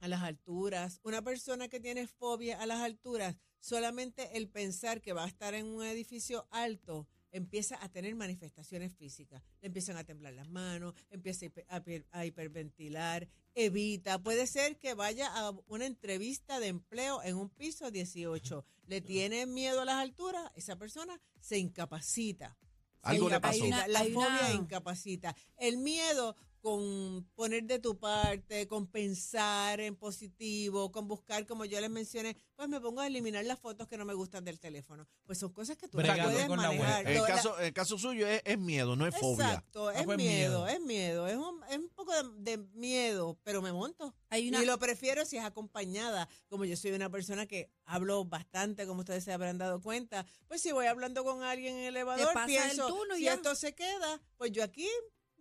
a 0.00 0.08
las 0.08 0.20
alturas. 0.22 1.00
Una 1.02 1.22
persona 1.22 1.68
que 1.68 1.80
tiene 1.80 2.06
fobia 2.06 2.60
a 2.60 2.66
las 2.66 2.80
alturas, 2.80 3.36
solamente 3.62 4.36
el 4.36 4.48
pensar 4.48 5.00
que 5.00 5.12
va 5.12 5.24
a 5.24 5.28
estar 5.28 5.54
en 5.54 5.66
un 5.66 5.84
edificio 5.84 6.46
alto 6.50 7.06
empieza 7.30 7.82
a 7.82 7.88
tener 7.88 8.14
manifestaciones 8.14 8.92
físicas. 8.94 9.42
Le 9.62 9.68
empiezan 9.68 9.96
a 9.96 10.04
temblar 10.04 10.34
las 10.34 10.48
manos, 10.50 10.94
empieza 11.10 11.46
a 11.46 11.48
hiper- 11.48 11.64
a 11.68 11.80
hiper- 11.80 12.06
a 12.10 12.26
hiperventilar, 12.26 13.28
evita. 13.54 14.18
Puede 14.22 14.46
ser 14.46 14.78
que 14.78 14.92
vaya 14.94 15.28
a 15.34 15.50
una 15.68 15.86
entrevista 15.86 16.60
de 16.60 16.66
empleo 16.66 17.22
en 17.22 17.36
un 17.36 17.48
piso 17.48 17.90
18. 17.90 18.66
Le 18.86 19.00
tiene 19.00 19.46
miedo 19.46 19.80
a 19.80 19.84
las 19.86 19.94
alturas, 19.96 20.50
esa 20.56 20.76
persona 20.76 21.18
se 21.40 21.56
incapacita. 21.58 22.58
Algo 23.02 23.28
le 23.30 23.40
pasó. 23.40 23.64
la 23.88 24.00
hay 24.00 24.12
fobia 24.12 24.28
una- 24.28 24.52
incapacita. 24.52 25.34
El 25.56 25.78
miedo 25.78 26.36
con 26.62 27.28
poner 27.34 27.64
de 27.64 27.80
tu 27.80 27.98
parte, 27.98 28.68
con 28.68 28.86
pensar 28.86 29.80
en 29.80 29.96
positivo, 29.96 30.92
con 30.92 31.08
buscar, 31.08 31.44
como 31.44 31.64
yo 31.64 31.80
les 31.80 31.90
mencioné, 31.90 32.36
pues 32.54 32.68
me 32.68 32.80
pongo 32.80 33.00
a 33.00 33.08
eliminar 33.08 33.44
las 33.44 33.58
fotos 33.58 33.88
que 33.88 33.98
no 33.98 34.04
me 34.04 34.14
gustan 34.14 34.44
del 34.44 34.60
teléfono. 34.60 35.06
Pues 35.26 35.38
son 35.38 35.52
cosas 35.52 35.76
que 35.76 35.88
tú 35.88 35.96
no 35.98 36.04
Bregando 36.04 36.30
puedes 36.30 36.46
con 36.46 36.56
manejar. 36.58 37.06
el 37.08 37.22
caso, 37.24 37.58
en 37.58 37.66
el 37.66 37.72
caso 37.72 37.98
suyo 37.98 38.28
es, 38.28 38.40
es 38.44 38.58
miedo, 38.58 38.94
no 38.94 39.08
es 39.08 39.14
fobia. 39.18 39.48
Exacto, 39.48 39.88
Ah, 39.88 39.94
es 39.98 40.04
pues 40.04 40.16
miedo, 40.16 40.64
miedo. 40.64 40.68
es 40.68 40.80
miedo, 40.80 41.26
es 41.26 41.36
un, 41.36 41.60
es 41.68 41.78
un 41.78 41.88
poco 41.88 42.12
de, 42.12 42.56
de 42.56 42.58
miedo, 42.74 43.36
pero 43.42 43.60
me 43.60 43.72
monto. 43.72 44.14
Hay 44.30 44.48
una, 44.48 44.62
Y 44.62 44.66
lo 44.66 44.78
prefiero 44.78 45.24
si 45.26 45.38
es 45.38 45.44
acompañada. 45.44 46.28
Como 46.48 46.64
yo 46.64 46.76
soy 46.76 46.92
una 46.92 47.10
persona 47.10 47.46
que 47.46 47.70
hablo 47.86 48.24
bastante, 48.24 48.86
como 48.86 49.00
ustedes 49.00 49.24
se 49.24 49.32
habrán 49.32 49.58
dado 49.58 49.80
cuenta, 49.82 50.24
pues 50.46 50.60
si 50.62 50.70
voy 50.70 50.86
hablando 50.86 51.24
con 51.24 51.42
alguien 51.42 51.74
en 51.74 51.80
el 51.82 51.96
elevador, 51.96 52.28
el 52.38 52.46
pienso, 52.46 52.86
turno 52.86 53.16
y 53.16 53.18
si 53.18 53.24
ya. 53.24 53.34
esto 53.34 53.56
se 53.56 53.74
queda, 53.74 54.20
pues 54.36 54.52
yo 54.52 54.62
aquí 54.62 54.88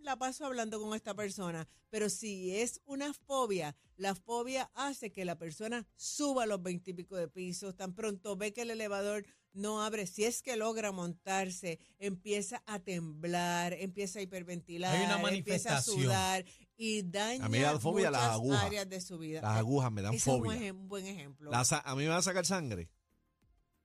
la 0.03 0.17
paso 0.17 0.45
hablando 0.45 0.79
con 0.81 0.95
esta 0.95 1.13
persona. 1.15 1.67
Pero 1.89 2.09
si 2.09 2.55
es 2.55 2.81
una 2.85 3.13
fobia, 3.13 3.75
la 3.97 4.15
fobia 4.15 4.71
hace 4.73 5.11
que 5.11 5.25
la 5.25 5.37
persona 5.37 5.85
suba 5.95 6.45
los 6.45 6.61
veintipico 6.61 7.15
de 7.15 7.27
pisos, 7.27 7.75
tan 7.75 7.93
pronto 7.93 8.35
ve 8.35 8.53
que 8.53 8.61
el 8.63 8.71
elevador 8.71 9.25
no 9.53 9.83
abre, 9.83 10.07
si 10.07 10.23
es 10.23 10.41
que 10.41 10.55
logra 10.55 10.91
montarse, 10.93 11.77
empieza 11.99 12.63
a 12.65 12.79
temblar, 12.79 13.73
empieza 13.73 14.19
a 14.19 14.21
hiperventilar, 14.21 14.95
Hay 14.95 15.05
una 15.05 15.29
empieza 15.29 15.77
a 15.77 15.81
sudar 15.81 16.45
y 16.77 17.03
daña 17.03 17.45
A 17.45 17.49
mí 17.49 17.57
me 17.57 17.63
da 17.63 17.77
fobia 17.79 18.09
las 18.09 18.21
agujas. 18.31 18.63
áreas 18.63 18.87
de 18.89 19.01
su 19.01 19.17
vida. 19.17 19.41
Las 19.41 19.57
agujas 19.57 19.91
me 19.91 20.01
dan 20.01 20.13
Ese 20.13 20.29
es 20.29 20.35
un 20.35 20.43
fobia. 20.45 20.57
ejem- 20.59 20.71
un 20.79 20.87
buen 20.87 21.05
ejemplo. 21.05 21.51
A 21.53 21.95
mí 21.95 22.03
me 22.03 22.07
va 22.09 22.17
a 22.17 22.21
sacar 22.21 22.45
sangre. 22.45 22.89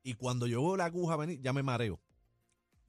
Y 0.05 0.15
cuando 0.15 0.47
yo 0.47 0.61
veo 0.63 0.77
la 0.77 0.85
aguja 0.85 1.17
venir, 1.17 1.41
ya 1.43 1.53
me 1.53 1.65
mareo. 1.65 2.01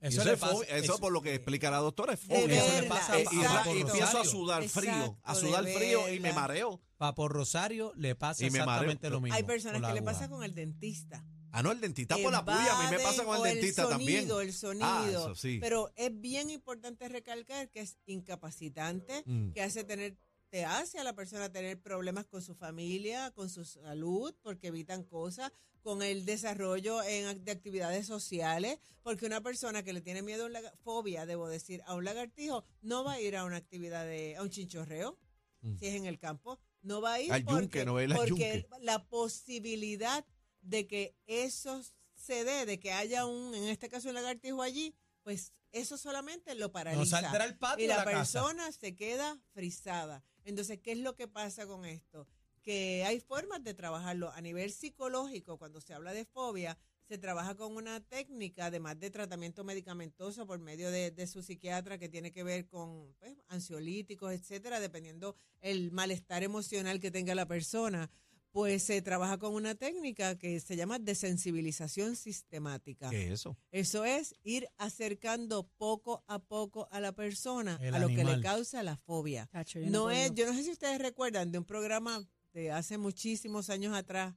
Eso, 0.00 0.20
Eso, 0.22 0.32
es 0.32 0.38
pasa-. 0.38 0.64
Eso 0.76 0.98
por 0.98 1.12
lo 1.12 1.20
que 1.22 1.34
explica 1.34 1.70
la 1.70 1.78
doctora, 1.78 2.12
es 2.14 2.20
fobia. 2.20 2.64
Eso 2.64 2.80
le 2.82 2.88
pasa 2.88 3.18
Eh, 3.18 3.24
a- 3.28 3.34
y, 3.34 3.38
a 3.44 3.72
y 3.76 3.80
empiezo 3.80 4.20
a 4.20 4.24
sudar 4.24 4.68
frío, 4.68 4.92
a 4.92 5.32
Exacto, 5.32 5.40
sudar 5.40 5.64
de 5.64 5.74
frío 5.74 6.12
y 6.12 6.20
me 6.20 6.32
mareo. 6.32 6.80
Papo 6.98 7.28
Rosario 7.28 7.92
le 7.96 8.14
pasa 8.14 8.44
Y 8.46 8.50
me 8.50 8.58
mareo. 8.60 8.72
exactamente 8.90 9.10
lo 9.10 9.20
mismo. 9.20 9.34
Hay 9.36 9.42
personas 9.42 9.82
que 9.82 9.92
le 9.94 10.02
pasa 10.02 10.28
con 10.28 10.42
el 10.44 10.54
dentista. 10.54 11.24
Ah, 11.50 11.62
no, 11.62 11.72
el 11.72 11.80
dentista 11.80 12.16
por 12.18 12.30
la 12.30 12.44
puya, 12.44 12.78
a 12.78 12.82
mí 12.84 12.90
me 12.96 13.02
pasa 13.02 13.24
con 13.24 13.36
el 13.38 13.54
dentista 13.54 13.82
el 13.84 13.88
también. 13.88 14.18
sonido, 14.20 14.40
El 14.42 14.52
sonido, 14.52 14.86
Ah, 14.86 15.06
eso 15.08 15.34
sí. 15.34 15.58
Pero 15.60 15.90
es 15.96 16.10
bien 16.20 16.50
importante 16.50 17.08
recalcar 17.08 17.70
que 17.70 17.80
es 17.80 17.96
incapacitante, 18.06 19.22
Mm. 19.26 19.52
que 19.52 19.62
hace 19.62 19.84
tener 19.84 20.16
te 20.50 20.64
hace 20.64 20.98
a 20.98 21.04
la 21.04 21.14
persona 21.14 21.52
tener 21.52 21.78
problemas 21.78 22.24
con 22.26 22.40
su 22.40 22.54
familia, 22.54 23.30
con 23.32 23.50
su 23.50 23.66
salud, 23.66 24.34
porque 24.42 24.68
evitan 24.68 25.04
cosas, 25.04 25.52
con 25.82 26.02
el 26.02 26.24
desarrollo 26.24 27.02
en, 27.02 27.44
de 27.44 27.52
actividades 27.52 28.06
sociales, 28.06 28.78
porque 29.02 29.26
una 29.26 29.40
persona 29.40 29.82
que 29.82 29.92
le 29.92 30.00
tiene 30.00 30.22
miedo, 30.22 30.44
a 30.44 30.46
un 30.46 30.52
laga- 30.52 30.74
fobia, 30.82 31.24
debo 31.26 31.48
decir, 31.48 31.82
a 31.86 31.94
un 31.94 32.04
lagartijo, 32.04 32.64
no 32.82 33.04
va 33.04 33.12
a 33.14 33.20
ir 33.20 33.36
a 33.36 33.44
una 33.44 33.56
actividad 33.56 34.04
de, 34.04 34.36
a 34.36 34.42
un 34.42 34.50
chinchorreo, 34.50 35.18
Mm. 35.60 35.76
si 35.76 35.86
es 35.88 35.94
en 35.96 36.06
el 36.06 36.20
campo, 36.20 36.60
no 36.82 37.00
va 37.00 37.14
a 37.14 37.20
ir 37.20 37.32
Al 37.32 37.42
porque, 37.44 37.60
yunque, 37.62 37.84
no 37.84 37.96
al 37.96 38.14
porque 38.14 38.68
la 38.80 39.04
posibilidad 39.08 40.24
de 40.60 40.86
que 40.86 41.16
eso 41.26 41.82
se 42.14 42.44
dé, 42.44 42.64
de 42.64 42.78
que 42.78 42.92
haya 42.92 43.26
un, 43.26 43.54
en 43.54 43.64
este 43.64 43.88
caso 43.88 44.08
un 44.08 44.14
lagartijo 44.14 44.62
allí, 44.62 44.94
pues 45.24 45.52
eso 45.72 45.96
solamente 45.98 46.54
lo 46.54 46.70
paraliza. 46.70 47.18
al 47.18 47.58
patio 47.58 47.84
y 47.84 47.88
la, 47.88 47.96
la, 47.98 48.04
casa. 48.04 48.40
persona 48.40 48.70
se 48.72 48.94
queda 48.94 49.36
frisada. 49.52 50.22
Entonces, 50.44 50.78
¿qué 50.80 50.92
es 50.92 50.98
lo 50.98 51.16
que 51.16 51.26
pasa 51.28 51.66
con 51.66 51.84
esto? 51.84 52.26
Que 52.68 53.02
hay 53.06 53.18
formas 53.18 53.64
de 53.64 53.72
trabajarlo 53.72 54.30
a 54.30 54.42
nivel 54.42 54.70
psicológico, 54.70 55.56
cuando 55.56 55.80
se 55.80 55.94
habla 55.94 56.12
de 56.12 56.26
fobia, 56.26 56.76
se 57.08 57.16
trabaja 57.16 57.54
con 57.54 57.74
una 57.74 58.00
técnica, 58.00 58.66
además 58.66 59.00
de 59.00 59.08
tratamiento 59.08 59.64
medicamentoso 59.64 60.46
por 60.46 60.58
medio 60.58 60.90
de, 60.90 61.10
de 61.10 61.26
su 61.26 61.42
psiquiatra, 61.42 61.96
que 61.96 62.10
tiene 62.10 62.30
que 62.30 62.42
ver 62.42 62.66
con 62.66 63.14
pues, 63.20 63.38
ansiolíticos, 63.48 64.34
etcétera, 64.34 64.80
dependiendo 64.80 65.34
el 65.62 65.92
malestar 65.92 66.42
emocional 66.42 67.00
que 67.00 67.10
tenga 67.10 67.34
la 67.34 67.46
persona. 67.46 68.10
Pues 68.50 68.82
se 68.82 69.00
trabaja 69.00 69.38
con 69.38 69.54
una 69.54 69.74
técnica 69.74 70.36
que 70.36 70.60
se 70.60 70.76
llama 70.76 70.98
desensibilización 70.98 72.16
sistemática. 72.16 73.08
¿Qué 73.08 73.28
es 73.28 73.32
eso? 73.32 73.56
Eso 73.70 74.04
es 74.04 74.34
ir 74.42 74.68
acercando 74.76 75.70
poco 75.78 76.22
a 76.26 76.38
poco 76.38 76.86
a 76.90 77.00
la 77.00 77.12
persona 77.12 77.78
El 77.80 77.94
a 77.94 77.98
lo 77.98 78.08
que 78.08 78.24
le 78.24 78.40
causa 78.42 78.82
la 78.82 78.98
fobia. 78.98 79.48
No 79.86 80.10
es, 80.10 80.34
yo 80.34 80.44
no 80.46 80.52
sé 80.52 80.64
si 80.64 80.70
ustedes 80.70 80.98
recuerdan 80.98 81.50
de 81.50 81.58
un 81.58 81.64
programa 81.64 82.26
este, 82.58 82.72
hace 82.72 82.98
muchísimos 82.98 83.70
años 83.70 83.94
atrás 83.94 84.34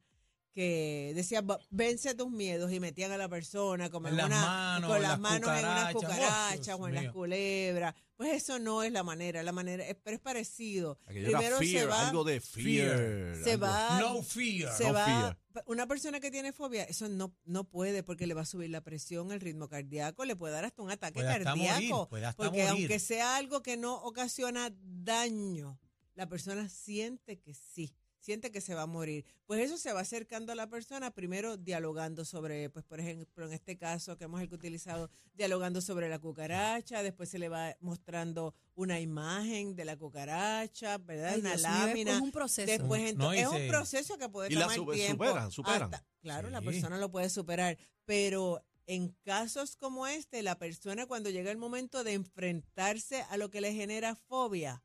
que 0.53 1.13
decía 1.15 1.39
"Va- 1.41 1.59
vence 1.69 2.13
tus 2.13 2.29
miedos 2.29 2.73
y 2.73 2.79
metían 2.81 3.11
a 3.13 3.17
la 3.17 3.29
persona 3.29 3.89
como 3.89 4.07
En 4.09 4.13
en 4.13 4.17
las 4.17 4.25
una- 4.27 4.41
manos, 4.45 4.87
con 4.89 4.97
en 4.97 5.01
las 5.03 5.11
las 5.11 5.19
manos 5.21 5.49
en 5.49 5.65
unas 5.65 5.95
¡Oh, 5.95 5.97
cucarachas 5.99 6.65
Dios 6.65 6.77
o 6.79 6.87
en 6.89 6.95
las 6.95 7.11
culebras. 7.13 7.95
Pues 8.17 8.33
eso 8.33 8.59
no 8.59 8.83
es 8.83 8.91
la 8.91 9.01
manera, 9.01 9.41
la 9.43 9.53
manera, 9.53 9.87
es- 9.87 9.95
pero 10.03 10.15
es 10.17 10.21
parecido. 10.21 10.99
Aquello 11.05 11.29
era 11.29 11.37
Primero 11.57 11.59
se 11.59 11.85
va- 11.85 12.07
algo 12.09 12.23
de 12.25 12.41
fear. 12.41 13.35
Se 13.43 13.53
algo- 13.53 13.65
va, 13.65 13.99
No 14.01 14.21
fear. 14.23 14.75
se 14.75 14.87
No 14.87 14.93
va, 14.93 15.05
fear. 15.05 15.37
una 15.67 15.87
persona 15.87 16.19
que 16.19 16.29
tiene 16.29 16.51
fobia, 16.51 16.83
eso 16.83 17.07
no, 17.07 17.33
no 17.45 17.63
puede 17.63 18.03
porque 18.03 18.27
le 18.27 18.33
va 18.33 18.41
a 18.41 18.45
subir 18.45 18.69
la 18.71 18.81
presión, 18.81 19.31
el 19.31 19.39
ritmo 19.39 19.69
cardíaco, 19.69 20.25
le 20.25 20.35
puede 20.35 20.53
dar 20.53 20.65
hasta 20.65 20.81
un 20.81 20.91
ataque 20.91 21.13
Puede 21.13 21.29
hasta 21.29 21.43
cardíaco. 21.45 21.77
morir, 21.79 22.09
puede 22.09 22.25
hasta 22.25 22.43
porque 22.43 22.63
morir. 22.63 22.71
aunque 22.81 22.99
sea 22.99 23.37
algo 23.37 23.63
que 23.63 23.77
no 23.77 23.95
ocasiona 24.03 24.69
daño, 24.83 25.79
la 26.13 26.27
persona 26.27 26.67
siente 26.69 27.39
que 27.39 27.53
sí, 27.53 27.95
siente 28.21 28.51
que 28.51 28.61
se 28.61 28.73
va 28.75 28.83
a 28.83 28.87
morir. 28.87 29.25
Pues 29.45 29.59
eso 29.61 29.77
se 29.77 29.91
va 29.91 29.99
acercando 29.99 30.53
a 30.53 30.55
la 30.55 30.67
persona, 30.69 31.11
primero 31.11 31.57
dialogando 31.57 32.23
sobre, 32.23 32.69
pues 32.69 32.85
por 32.85 32.99
ejemplo, 33.01 33.45
en 33.45 33.51
este 33.53 33.77
caso 33.77 34.17
que 34.17 34.23
hemos 34.23 34.41
utilizado, 34.43 35.09
dialogando 35.33 35.81
sobre 35.81 36.07
la 36.07 36.19
cucaracha, 36.19 37.03
después 37.03 37.27
se 37.29 37.39
le 37.39 37.49
va 37.49 37.75
mostrando 37.81 38.53
una 38.75 38.99
imagen 39.01 39.75
de 39.75 39.83
la 39.85 39.97
cucaracha, 39.97 40.97
¿verdad? 40.99 41.33
Ay, 41.33 41.39
una 41.41 41.49
Dios 41.55 41.61
mío, 41.63 41.71
es- 41.79 41.87
lámina. 41.87 42.11
es 42.15 42.21
un 42.21 42.31
proceso. 42.31 42.71
Después 42.71 43.15
No, 43.17 43.33
es 43.33 43.49
se- 43.49 43.61
un 43.63 43.67
proceso 43.67 44.17
que 44.17 44.29
puede 44.29 44.49
Y 44.51 44.55
la 44.55 44.61
tomar 44.61 44.77
sube- 44.77 44.95
tiempo. 44.95 45.25
superan, 45.25 45.51
superan. 45.51 45.83
hasta- 45.93 46.05
claro, 46.21 46.49
la 46.49 46.61
persona 46.61 46.97
lo 46.97 47.11
puede 47.11 47.29
superar, 47.29 47.77
pero 48.05 48.63
en 48.87 49.09
casos 49.23 49.75
como 49.75 50.05
este, 50.07 50.41
la 50.43 50.57
persona 50.57 51.05
cuando 51.05 51.29
llega 51.29 51.51
el 51.51 51.57
momento 51.57 52.03
de 52.03 52.13
enfrentarse 52.13 53.21
a 53.29 53.37
lo 53.37 53.49
que 53.49 53.61
le 53.61 53.73
genera 53.73 54.15
fobia, 54.15 54.83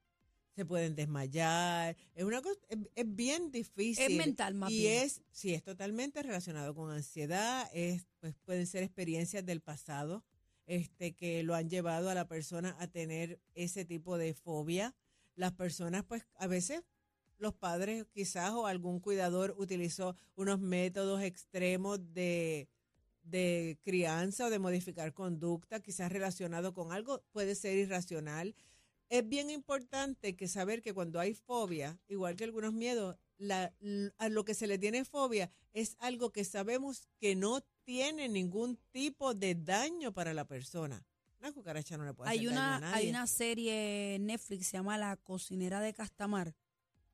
se 0.57 0.65
pueden 0.65 0.95
desmayar, 0.95 1.97
es 2.15 2.25
una 2.25 2.41
cosa, 2.41 2.59
es, 2.71 2.79
es 2.95 3.15
bien 3.15 3.51
difícil. 3.51 4.05
Es 4.05 4.17
mental 4.17 4.55
más 4.55 4.71
y 4.73 4.79
bien. 4.79 5.05
es, 5.05 5.23
sí, 5.31 5.53
es 5.53 5.63
totalmente 5.63 6.23
relacionado 6.23 6.75
con 6.75 6.91
ansiedad, 6.91 7.69
es, 7.75 8.07
pues 8.21 8.35
pueden 8.43 8.67
ser 8.67 8.83
experiencias 8.83 9.45
del 9.45 9.61
pasado, 9.61 10.25
este, 10.65 11.15
que 11.15 11.43
lo 11.43 11.55
han 11.55 11.69
llevado 11.69 12.09
a 12.09 12.15
la 12.15 12.27
persona 12.27 12.75
a 12.79 12.87
tener 12.89 13.39
ese 13.55 13.85
tipo 13.85 14.17
de 14.17 14.33
fobia. 14.33 14.95
Las 15.35 15.53
personas, 15.53 16.05
pues, 16.05 16.27
a 16.37 16.47
veces 16.47 16.83
los 17.37 17.53
padres 17.53 18.07
quizás 18.15 18.53
o 18.53 18.67
algún 18.67 18.99
cuidador 18.99 19.55
utilizó 19.59 20.17
unos 20.37 20.59
métodos 20.59 21.21
extremos 21.23 22.15
de, 22.15 22.71
de 23.25 23.79
crianza 23.83 24.47
o 24.47 24.51
de 24.51 24.59
modificar 24.59 25.13
conducta, 25.13 25.81
quizás 25.81 26.11
relacionado 26.11 26.73
con 26.73 26.93
algo, 26.93 27.23
puede 27.33 27.55
ser 27.55 27.77
irracional. 27.77 28.55
Es 29.09 29.29
bien 29.29 29.51
importante 29.51 30.35
que 30.35 30.49
saber 30.49 30.83
que 30.83 30.93
cuando 30.93 31.21
hay 31.21 31.35
fobia, 31.35 31.99
igual 32.09 32.37
que 32.37 32.45
algunos 32.45 32.73
miedos, 32.73 33.17
la, 33.39 33.73
a 34.19 34.29
lo 34.29 34.45
que 34.45 34.55
se 34.55 34.67
le 34.67 34.79
tiene 34.79 35.05
fobia 35.05 35.51
es 35.73 35.97
algo 36.01 36.31
que 36.33 36.45
sabemos 36.45 37.09
que 37.19 37.37
no 37.37 37.61
tiene 37.85 38.29
ningún 38.29 38.79
tipo 38.91 39.35
de 39.35 39.55
daño 39.55 40.13
para 40.13 40.35
la 40.35 40.45
persona. 40.47 41.05
Una 41.39 41.53
cucaracha 41.53 41.97
no 41.97 42.05
le 42.05 42.15
puede 42.15 42.31
Hay 42.31 42.39
hacer 42.39 42.51
daño 42.51 42.61
a 42.61 42.79
una, 42.79 42.81
nadie. 42.81 42.95
hay 42.97 43.11
una 43.11 43.27
serie 43.27 44.15
en 44.17 44.27
Netflix, 44.27 44.69
se 44.69 44.79
llama 44.79 44.99
La 44.99 45.17
cocinera 45.17 45.81
de 45.81 45.93
Castamar, 45.93 46.55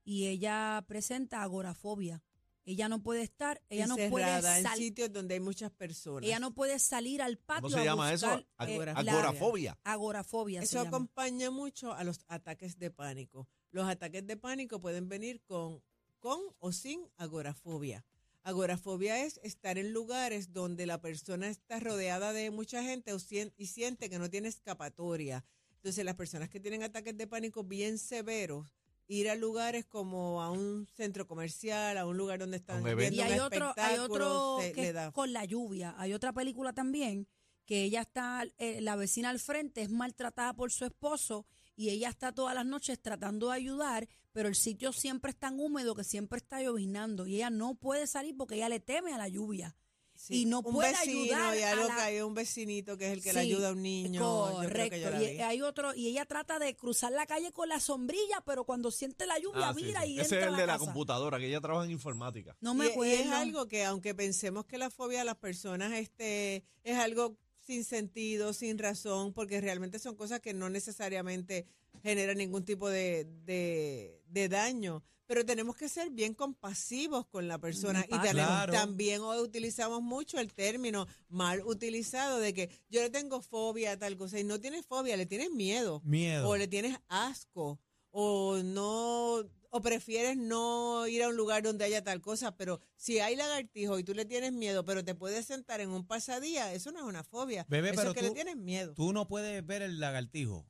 y 0.04 0.28
ella 0.28 0.82
presenta 0.86 1.42
agorafobia. 1.42 2.22
Ella 2.64 2.88
no 2.88 3.02
puede 3.02 3.22
estar, 3.22 3.60
ella 3.68 3.86
no 3.88 3.96
puede 3.96 4.36
en 4.36 4.42
salir, 4.62 4.76
sitios 4.88 5.12
donde 5.12 5.34
hay 5.34 5.40
muchas 5.40 5.70
personas. 5.72 6.24
ella 6.28 6.38
no 6.38 6.54
puede 6.54 6.78
salir 6.78 7.20
al 7.20 7.36
patio. 7.38 7.62
¿Cómo 7.62 7.74
se 7.74 7.80
a 7.80 7.84
llama 7.84 8.12
eso? 8.12 8.32
eh, 8.38 8.46
Agora- 8.56 8.92
la- 9.02 9.12
Agorafobia. 9.12 9.78
agorafobia 9.82 10.60
se 10.60 10.66
Eso 10.66 10.76
llama. 10.78 10.88
acompaña 10.96 11.50
mucho 11.50 11.92
a 11.92 12.04
los 12.04 12.20
ataques 12.28 12.78
de 12.78 12.90
pánico. 12.90 13.48
Los 13.72 13.88
ataques 13.88 14.24
de 14.26 14.36
pánico 14.36 14.80
pueden 14.80 15.08
venir 15.08 15.42
con, 15.42 15.82
con 16.20 16.38
o 16.60 16.70
sin 16.72 17.08
agorafobia. 17.16 18.04
Agorafobia 18.44 19.24
es 19.24 19.40
estar 19.42 19.78
en 19.78 19.92
lugares 19.92 20.52
donde 20.52 20.86
la 20.86 21.00
persona 21.00 21.48
está 21.48 21.80
rodeada 21.80 22.32
de 22.32 22.50
mucha 22.50 22.82
gente 22.82 23.12
o 23.12 23.18
sien- 23.18 23.52
y 23.56 23.66
siente 23.66 24.10
que 24.10 24.18
no 24.18 24.28
tiene 24.30 24.48
escapatoria. 24.48 25.44
Entonces, 25.76 26.04
las 26.04 26.14
personas 26.16 26.48
que 26.48 26.60
tienen 26.60 26.82
ataques 26.82 27.16
de 27.16 27.26
pánico 27.26 27.64
bien 27.64 27.98
severos, 27.98 28.68
ir 29.12 29.28
a 29.30 29.34
lugares 29.36 29.84
como 29.84 30.42
a 30.42 30.50
un 30.50 30.86
centro 30.96 31.26
comercial, 31.26 31.98
a 31.98 32.06
un 32.06 32.16
lugar 32.16 32.38
donde 32.38 32.56
están 32.56 32.78
un 32.78 32.82
viendo. 32.96 33.16
Y 33.16 33.20
hay 33.20 33.32
un 33.38 33.44
otro, 33.46 33.74
hay 33.84 33.98
otro 33.98 34.58
se- 34.60 34.72
que 34.72 34.88
es 34.88 35.12
con 35.12 35.32
la 35.32 35.44
lluvia. 35.44 35.94
Hay 35.98 36.12
otra 36.14 36.32
película 36.32 36.72
también 36.72 37.26
que 37.66 37.84
ella 37.84 38.00
está, 38.02 38.44
eh, 38.58 38.80
la 38.80 38.96
vecina 38.96 39.30
al 39.30 39.38
frente 39.38 39.82
es 39.82 39.90
maltratada 39.90 40.52
por 40.54 40.72
su 40.72 40.84
esposo 40.84 41.46
y 41.76 41.90
ella 41.90 42.08
está 42.08 42.32
todas 42.32 42.54
las 42.54 42.66
noches 42.66 43.00
tratando 43.00 43.48
de 43.48 43.54
ayudar, 43.54 44.08
pero 44.32 44.48
el 44.48 44.54
sitio 44.56 44.92
siempre 44.92 45.30
es 45.30 45.36
tan 45.38 45.60
húmedo 45.60 45.94
que 45.94 46.04
siempre 46.04 46.38
está 46.38 46.60
llovinando 46.60 47.26
y 47.26 47.36
ella 47.36 47.50
no 47.50 47.74
puede 47.76 48.06
salir 48.06 48.36
porque 48.36 48.56
ella 48.56 48.68
le 48.68 48.80
teme 48.80 49.12
a 49.14 49.18
la 49.18 49.28
lluvia. 49.28 49.76
Sí, 50.24 50.42
y 50.42 50.44
no 50.44 50.60
un 50.60 50.72
puede 50.74 50.92
vecino, 50.92 51.34
ayudar 51.34 51.56
y 51.58 51.62
a 51.62 51.70
algo 51.72 51.88
la- 51.88 51.94
que 51.96 52.00
hay 52.02 52.20
un 52.20 52.32
vecinito 52.32 52.96
que 52.96 53.06
es 53.08 53.12
el 53.14 53.22
que 53.24 53.32
le 53.32 53.40
Sí, 53.42 53.46
ayuda 53.50 53.70
a 53.70 53.72
un 53.72 53.82
niño. 53.82 54.20
yo 54.20 54.68
creo 54.68 54.88
que 54.88 55.02
Correcto. 55.02 55.20
Y 55.32 55.40
hay 55.40 55.62
otro, 55.62 55.94
y 55.96 56.06
ella 56.06 56.24
trata 56.26 56.60
de 56.60 56.76
cruzar 56.76 57.10
la 57.10 57.26
calle 57.26 57.50
con 57.50 57.68
la 57.68 57.80
sombrilla, 57.80 58.40
pero 58.46 58.62
cuando 58.64 58.92
siente 58.92 59.26
la 59.26 59.38
lluvia, 59.40 59.70
Ah, 59.70 59.74
sí, 59.76 59.82
mira 59.82 60.02
sí. 60.02 60.12
y 60.12 60.20
Ese 60.20 60.36
entra 60.36 60.38
es 60.38 60.44
a 60.44 60.46
el 60.46 60.52
la 60.52 60.58
de 60.60 60.66
la 60.68 60.78
computadora, 60.78 61.38
que 61.40 61.48
ella 61.48 61.60
trabaja 61.60 61.86
en 61.86 61.90
informática. 61.90 62.56
No 62.60 62.72
Y- 62.72 62.76
me 62.76 62.86
y, 62.86 62.90
acuerdo. 62.90 63.14
es 63.14 63.26
algo 63.30 63.66
que 63.66 63.84
aunque 63.84 64.14
pensemos 64.14 64.64
que 64.64 64.78
la 64.78 64.90
fobia 64.90 65.22
a 65.22 65.24
las 65.24 65.38
personas 65.38 65.92
este 65.94 66.62
es 66.84 66.96
algo 66.96 67.36
sin 67.66 67.82
sentido, 67.84 68.52
sin 68.52 68.78
razón, 68.78 69.32
porque 69.32 69.60
realmente 69.60 69.98
son 69.98 70.14
cosas 70.14 70.38
que 70.38 70.54
no 70.54 70.70
necesariamente 70.70 71.66
generan 72.02 72.38
ningún 72.38 72.64
tipo 72.64 72.88
de, 72.88 73.24
de, 73.44 74.20
de 74.28 74.48
daño. 74.48 75.02
Pero 75.32 75.46
tenemos 75.46 75.76
que 75.76 75.88
ser 75.88 76.10
bien 76.10 76.34
compasivos 76.34 77.24
con 77.26 77.48
la 77.48 77.56
persona. 77.58 78.04
Y 78.06 78.18
tenemos- 78.18 78.32
Claro. 78.50 78.72
también 78.74 79.22
hoy 79.22 79.38
utilizamos 79.38 80.02
mucho 80.02 80.38
el 80.38 80.52
término 80.52 81.06
mal 81.30 81.62
utilizado 81.64 82.38
de 82.38 82.52
que 82.52 82.68
yo 82.90 83.00
le 83.00 83.08
tengo 83.08 83.40
fobia 83.40 83.92
a 83.92 83.96
tal 83.98 84.18
cosa. 84.18 84.38
Y 84.38 84.44
no 84.44 84.60
tienes 84.60 84.84
fobia, 84.84 85.16
le 85.16 85.24
tienes 85.24 85.50
miedo 85.50 86.02
Miedo. 86.04 86.46
o 86.46 86.54
le 86.58 86.68
tienes 86.68 86.98
asco 87.08 87.80
o 88.10 88.58
no 88.62 89.36
o 89.70 89.80
prefieres 89.80 90.36
no 90.36 91.06
ir 91.06 91.22
a 91.22 91.28
un 91.28 91.36
lugar 91.36 91.62
donde 91.62 91.86
haya 91.86 92.04
tal 92.04 92.20
cosa, 92.20 92.54
pero 92.54 92.78
si 92.96 93.18
hay 93.20 93.34
lagartijo 93.34 93.98
y 93.98 94.04
tú 94.04 94.12
le 94.12 94.26
tienes 94.26 94.52
miedo, 94.52 94.84
pero 94.84 95.02
te 95.02 95.14
puedes 95.14 95.46
sentar 95.46 95.80
en 95.80 95.88
un 95.88 96.06
pasadía, 96.06 96.74
eso 96.74 96.92
no 96.92 96.98
es 96.98 97.06
una 97.06 97.24
fobia. 97.24 97.64
Bebé, 97.70 97.88
eso 97.88 97.96
pero 97.96 98.10
es 98.10 98.14
que 98.16 98.20
tú- 98.20 98.26
le 98.26 98.34
tienes 98.34 98.56
miedo. 98.58 98.92
Tú 98.92 99.14
no 99.14 99.26
puedes 99.26 99.64
ver 99.64 99.80
el 99.80 99.98
lagartijo. 99.98 100.66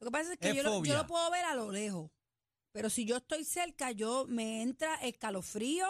Lo 0.00 0.06
que 0.06 0.10
pasa 0.10 0.32
es 0.32 0.38
que 0.40 0.48
Es 0.50 0.56
yo 0.56 0.64
lo, 0.64 0.70
yo 0.70 0.78
fobia. 0.78 0.94
lo 0.96 1.06
puedo 1.06 1.30
ver 1.30 1.44
a 1.44 1.54
lo 1.54 1.70
lejos. 1.70 2.10
Pero 2.72 2.88
si 2.90 3.04
yo 3.04 3.16
estoy 3.16 3.44
cerca, 3.44 3.90
yo 3.92 4.26
me 4.28 4.62
entra 4.62 4.94
escalofrío. 4.96 5.86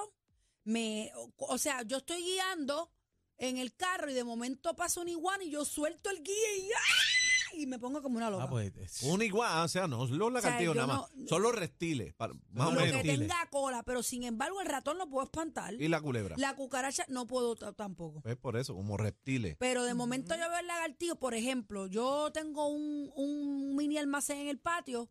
Me, 0.65 1.11
o, 1.17 1.31
o 1.39 1.59
sea, 1.59 1.83
yo 1.83 1.99
estoy 1.99 2.23
guiando 2.23 2.91
en 3.39 3.57
el 3.59 3.75
carro 3.75 4.11
y 4.11 4.15
de 4.15 4.25
momento 4.25 4.75
pasa 4.77 5.01
un 5.01 5.09
iguana 5.09 5.43
y 5.45 5.51
yo 5.51 5.65
suelto 5.65 6.11
el 6.11 6.23
guía 6.23 6.57
y, 6.59 6.69
¡ah! 6.73 7.55
y 7.57 7.67
me 7.67 7.79
pongo 7.79 8.03
como 8.03 8.19
una 8.19 8.29
loca. 8.31 8.45
Ah, 8.45 8.51
pues. 8.51 8.73
es- 8.77 9.03
Un 9.03 9.23
igual, 9.23 9.65
o 9.65 9.69
sea, 9.69 9.89
no 9.89 10.07
los 10.07 10.33
lagartijos 10.33 10.75
yo 10.77 10.87
nada 10.87 11.01
más. 11.01 11.15
no- 11.17 11.29
Son 11.29 11.43
los 11.43 11.55
reptiles, 11.55 12.13
para- 12.15 12.35
más 12.53 12.69
o 12.69 12.73
lo 12.73 12.81
menos. 12.81 12.85
que 12.85 12.93
reptiles. 13.03 13.19
tenga 13.21 13.47
cola, 13.51 13.83
pero 13.83 14.03
sin 14.03 14.25
embargo 14.25 14.61
el 14.61 14.67
ratón 14.69 14.99
lo 14.99 15.09
puedo 15.09 15.25
espantar. 15.25 15.73
Y 15.75 15.89
la 15.89 16.01
culebra. 16.03 16.37
La 16.39 16.55
cucaracha 16.55 17.05
no 17.09 17.27
puedo 17.27 17.57
t- 17.57 17.73
tampoco. 17.73 18.23
Es 18.29 18.37
por 18.37 18.57
eso, 18.59 18.75
como 18.75 18.97
reptiles. 18.99 19.57
Pero 19.59 19.85
de 19.85 19.95
momento 19.95 20.35
yo 20.37 20.49
veo 20.49 20.59
el 20.59 20.67
lagartijo, 20.67 21.17
por 21.17 21.33
ejemplo, 21.35 21.87
yo 21.87 22.31
tengo 22.33 22.69
un, 22.69 23.11
un 23.17 23.75
mini 23.75 23.97
almacén 23.97 24.39
en 24.41 24.49
el 24.49 24.59
patio 24.61 25.09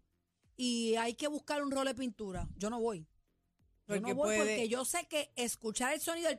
y 0.61 0.95
hay 0.97 1.13
que 1.13 1.29
buscar 1.29 1.63
un 1.63 1.71
rol 1.71 1.85
de 1.87 1.95
pintura. 1.95 2.45
Yo 2.57 2.69
no 2.69 2.81
voy. 2.81 2.99
Yo 2.99 3.95
Porque 3.95 4.01
no 4.09 4.15
voy 4.15 4.25
puede- 4.35 4.39
porque 4.39 4.67
yo 4.67 4.83
sé 4.83 5.07
que 5.09 5.31
escuchar 5.37 5.93
el 5.93 6.01
sonido 6.01 6.27
del... 6.27 6.37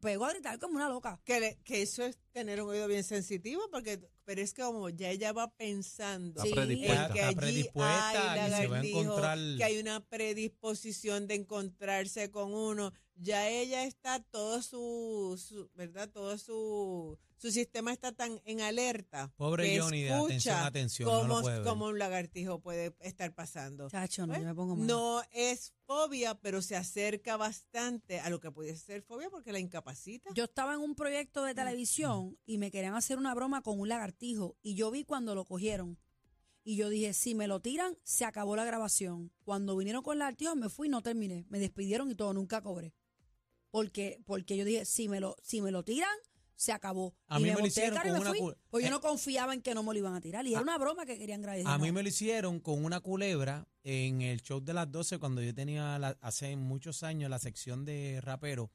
Pego 0.00 0.24
a 0.26 0.32
gritar 0.32 0.58
como 0.60 0.76
una 0.76 0.88
loca. 0.88 1.20
Que, 1.24 1.40
le- 1.40 1.58
que 1.64 1.82
eso 1.82 2.04
es 2.04 2.16
tener 2.32 2.60
un 2.62 2.70
oído 2.70 2.86
bien 2.88 3.02
sensitivo, 3.04 3.62
porque 3.70 4.00
pero 4.24 4.40
es 4.40 4.52
que 4.54 4.62
como 4.62 4.88
ya 4.90 5.10
ella 5.10 5.32
va 5.32 5.50
pensando 5.52 6.40
Sí. 6.42 6.52
predispuesta. 6.52 7.06
en 7.06 7.12
que 7.12 7.22
allí 7.22 7.34
predispuesta 7.36 8.32
hay 8.32 8.50
y 8.52 8.54
se 8.54 8.66
va 8.68 8.76
a 8.78 8.84
encontrar- 8.84 9.38
que 9.58 9.64
hay 9.64 9.78
una 9.78 10.00
predisposición 10.06 11.26
de 11.26 11.34
encontrarse 11.34 12.30
con 12.30 12.54
uno, 12.54 12.92
ya 13.16 13.48
ella 13.48 13.84
está 13.84 14.20
todo 14.20 14.62
su, 14.62 15.40
su- 15.42 15.70
verdad, 15.74 16.08
todo 16.10 16.36
su 16.38 17.18
su 17.42 17.50
sistema 17.50 17.92
está 17.92 18.12
tan 18.12 18.40
en 18.44 18.60
alerta. 18.60 19.32
Pobre 19.36 19.64
que 19.68 19.80
Johnny, 19.80 20.02
de 20.02 20.10
escucha 20.10 20.64
atención, 20.64 21.08
atención, 21.08 21.08
no 21.08 21.22
lo 21.24 21.28
cómo, 21.28 21.40
puede 21.42 21.58
ver. 21.58 21.66
cómo 21.68 21.86
un 21.86 21.98
lagartijo 21.98 22.60
puede 22.60 22.94
estar 23.00 23.34
pasando. 23.34 23.90
Chacho, 23.90 24.28
no, 24.28 24.34
Pues, 24.34 24.42
yo 24.42 24.46
me 24.46 24.54
pongo 24.54 24.76
mal. 24.76 24.86
No 24.86 25.22
es 25.32 25.72
fobia, 25.84 26.36
pero 26.36 26.62
se 26.62 26.76
acerca 26.76 27.36
bastante 27.36 28.20
a 28.20 28.30
lo 28.30 28.38
que 28.38 28.52
puede 28.52 28.76
ser 28.76 29.02
fobia 29.02 29.28
porque 29.28 29.50
la 29.50 29.58
incapacita. 29.58 30.30
Yo 30.34 30.44
estaba 30.44 30.74
en 30.74 30.80
un 30.82 30.94
proyecto 30.94 31.42
de 31.42 31.52
televisión 31.52 32.38
y 32.46 32.58
me 32.58 32.70
querían 32.70 32.94
hacer 32.94 33.18
una 33.18 33.34
broma 33.34 33.60
con 33.62 33.80
un 33.80 33.88
lagartijo 33.88 34.56
y 34.62 34.76
yo 34.76 34.92
vi 34.92 35.02
cuando 35.02 35.34
lo 35.34 35.44
cogieron. 35.44 35.98
Y 36.62 36.76
yo 36.76 36.90
dije, 36.90 37.12
si 37.12 37.34
me 37.34 37.48
lo 37.48 37.58
tiran, 37.58 37.98
se 38.04 38.24
acabó 38.24 38.54
la 38.54 38.64
grabación. 38.64 39.32
Cuando 39.42 39.76
vinieron 39.76 40.04
con 40.04 40.12
el 40.12 40.20
lagartijo 40.20 40.54
me 40.54 40.68
fui 40.68 40.86
y 40.86 40.90
no 40.90 41.02
terminé. 41.02 41.44
Me 41.48 41.58
despidieron 41.58 42.08
y 42.08 42.14
todo, 42.14 42.32
nunca 42.34 42.62
cobré. 42.62 42.94
Porque, 43.72 44.20
porque 44.26 44.56
yo 44.56 44.64
dije, 44.64 44.84
si 44.84 45.08
me 45.08 45.18
lo, 45.18 45.34
si 45.42 45.60
me 45.62 45.70
lo 45.72 45.82
tiran, 45.82 46.14
se 46.54 46.70
acabó. 46.72 47.16
A 47.26 47.40
Y 47.40 47.42
mí 47.42 47.50
me 47.50 47.56
lo 47.60 47.66
hicieron 47.66 47.98
y 47.98 48.08
con 48.10 48.20
una 48.20 48.30
fui, 48.34 48.54
Pues 48.70 48.84
yo 48.84 48.88
eh, 48.88 48.90
no 48.90 49.00
confiaba 49.00 49.52
en 49.54 49.62
que 49.62 49.74
no 49.74 49.82
me 49.82 49.92
lo 49.94 49.98
iban 49.98 50.14
a 50.14 50.20
tirar. 50.20 50.46
Y 50.46 50.52
era 50.52 50.60
una 50.62 50.78
broma 50.78 51.04
que 51.06 51.18
querían 51.18 51.40
grabar. 51.42 51.58
Y 51.60 51.64
A 51.66 51.78
mí 51.78 51.90
me 51.90 52.02
lo 52.04 52.08
hicieron 52.08 52.60
con 52.60 52.84
una 52.84 53.00
culebra 53.00 53.66
en 53.82 54.20
el 54.20 54.42
show 54.42 54.60
de 54.60 54.74
las 54.74 54.92
12 54.92 55.18
cuando 55.18 55.42
yo 55.42 55.52
tenía 55.54 55.98
la- 55.98 56.16
hace 56.20 56.54
muchos 56.54 57.02
años 57.02 57.28
la 57.30 57.38
sección 57.40 57.84
de 57.84 58.20
rapero. 58.22 58.70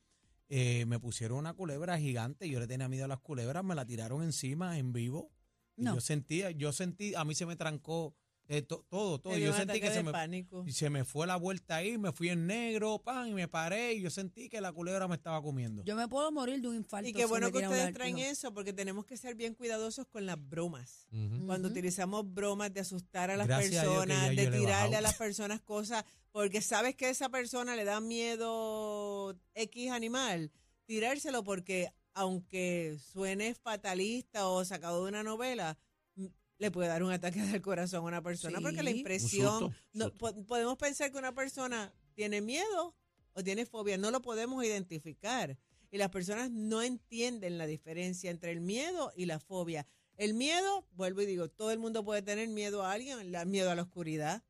eh, 0.50 0.86
me 0.86 0.98
pusieron 0.98 1.38
una 1.40 1.54
culebra 1.54 2.00
gigante, 2.00 2.50
yo 2.50 2.62
le 2.62 2.68
tenía 2.68 2.88
miedo 2.88 3.04
a 3.04 3.10
las 3.10 3.20
culebras, 3.20 3.66
me 3.66 3.76
la 3.76 3.86
tiraron 3.86 4.24
encima 4.24 4.78
en 4.80 4.94
vivo. 4.94 5.30
Y 5.76 5.84
No. 5.84 5.96
yo 5.96 6.00
sentía, 6.02 6.52
yo 6.52 6.72
sentí, 6.72 7.14
a 7.16 7.26
mí 7.26 7.36
se 7.36 7.46
me 7.46 7.58
trancó 7.58 8.16
eh, 8.50 8.62
to- 8.62 8.86
todo, 8.90 9.20
todo. 9.20 9.38
Yo 9.38 9.54
sentí 9.54 9.80
que 9.82 9.92
se 9.92 10.04
me, 10.04 10.12
pánico. 10.12 10.64
y 10.66 10.72
se 10.72 10.90
me 10.90 11.04
fue 11.04 11.28
la 11.28 11.36
vuelta 11.36 11.76
ahí, 11.76 11.98
me 11.98 12.12
fui 12.12 12.30
en 12.30 12.48
negro, 12.48 13.00
pan, 13.00 13.28
y 13.28 13.34
me 13.34 13.48
paré 13.48 13.94
y 13.94 14.02
yo 14.02 14.10
sentí 14.10 14.50
que 14.50 14.62
la 14.62 14.72
culebra 14.72 15.08
me 15.08 15.16
estaba 15.16 15.42
comiendo. 15.42 15.84
Yo 15.84 15.96
me 15.96 16.08
puedo 16.08 16.32
morir 16.32 16.62
de 16.62 16.68
un 16.70 16.76
infarto. 16.76 17.08
Y 17.08 17.14
qué 17.14 17.24
si 17.24 17.28
bueno 17.28 17.52
que 17.52 17.60
ustedes 17.60 17.94
traen 17.94 18.18
eso, 18.20 18.54
porque 18.54 18.74
tenemos 18.74 19.06
que 19.06 19.18
ser 19.18 19.36
bien 19.36 19.54
cuidadosos 19.54 20.06
con 20.08 20.26
las 20.26 20.38
bromas. 20.50 21.08
Cuando 21.46 21.68
utilizamos 21.70 22.34
bromas 22.34 22.74
de 22.74 22.80
asustar 22.80 23.32
a 23.32 23.38
las 23.38 23.48
Gracias 23.48 23.84
personas, 23.84 24.36
de 24.36 24.48
tirarle 24.48 24.96
a 24.96 25.02
las 25.02 25.16
personas 25.16 25.62
cosas, 25.62 26.04
porque 26.32 26.62
sabes 26.62 26.96
que 26.96 27.08
a 27.08 27.10
esa 27.10 27.30
persona 27.30 27.76
le 27.76 27.84
da 27.84 28.00
miedo 28.00 29.36
X 29.56 29.92
animal, 29.92 30.52
tirárselo 30.86 31.44
porque 31.44 31.92
aunque 32.14 32.98
suene 33.12 33.54
fatalista 33.54 34.48
o 34.48 34.66
sacado 34.66 35.04
de 35.04 35.10
una 35.10 35.24
novela, 35.24 35.78
le 36.60 36.72
puede 36.72 36.90
dar 36.90 37.04
un 37.04 37.12
ataque 37.12 37.42
del 37.60 37.62
corazón 37.62 38.00
a 38.00 38.08
una 38.08 38.22
persona, 38.22 38.60
porque 38.62 38.84
la 38.84 38.90
impresión, 38.92 39.60
susto, 39.60 39.76
no, 39.94 40.06
susto. 40.06 40.18
po- 40.18 40.46
podemos 40.46 40.78
pensar 40.78 41.12
que 41.12 41.18
una 41.18 41.34
persona 41.34 41.94
tiene 42.16 42.42
miedo 42.42 42.96
o 43.34 43.44
tiene 43.44 43.66
fobia, 43.66 43.98
no 43.98 44.10
lo 44.12 44.22
podemos 44.22 44.64
identificar. 44.66 45.58
Y 45.92 45.98
las 45.98 46.10
personas 46.10 46.52
no 46.52 46.82
entienden 46.82 47.58
la 47.58 47.66
diferencia 47.66 48.30
entre 48.32 48.52
el 48.52 48.60
miedo 48.60 49.12
y 49.16 49.26
la 49.26 49.40
fobia. 49.40 49.88
El 50.18 50.34
miedo, 50.34 50.86
vuelvo 50.94 51.22
y 51.22 51.26
digo, 51.28 51.48
todo 51.50 51.72
el 51.72 51.80
mundo 51.80 52.04
puede 52.04 52.22
tener 52.24 52.50
miedo 52.50 52.84
a 52.84 52.92
alguien, 52.92 53.32
la- 53.32 53.46
miedo 53.46 53.70
a 53.72 53.76
la 53.76 53.84
oscuridad, 53.84 54.44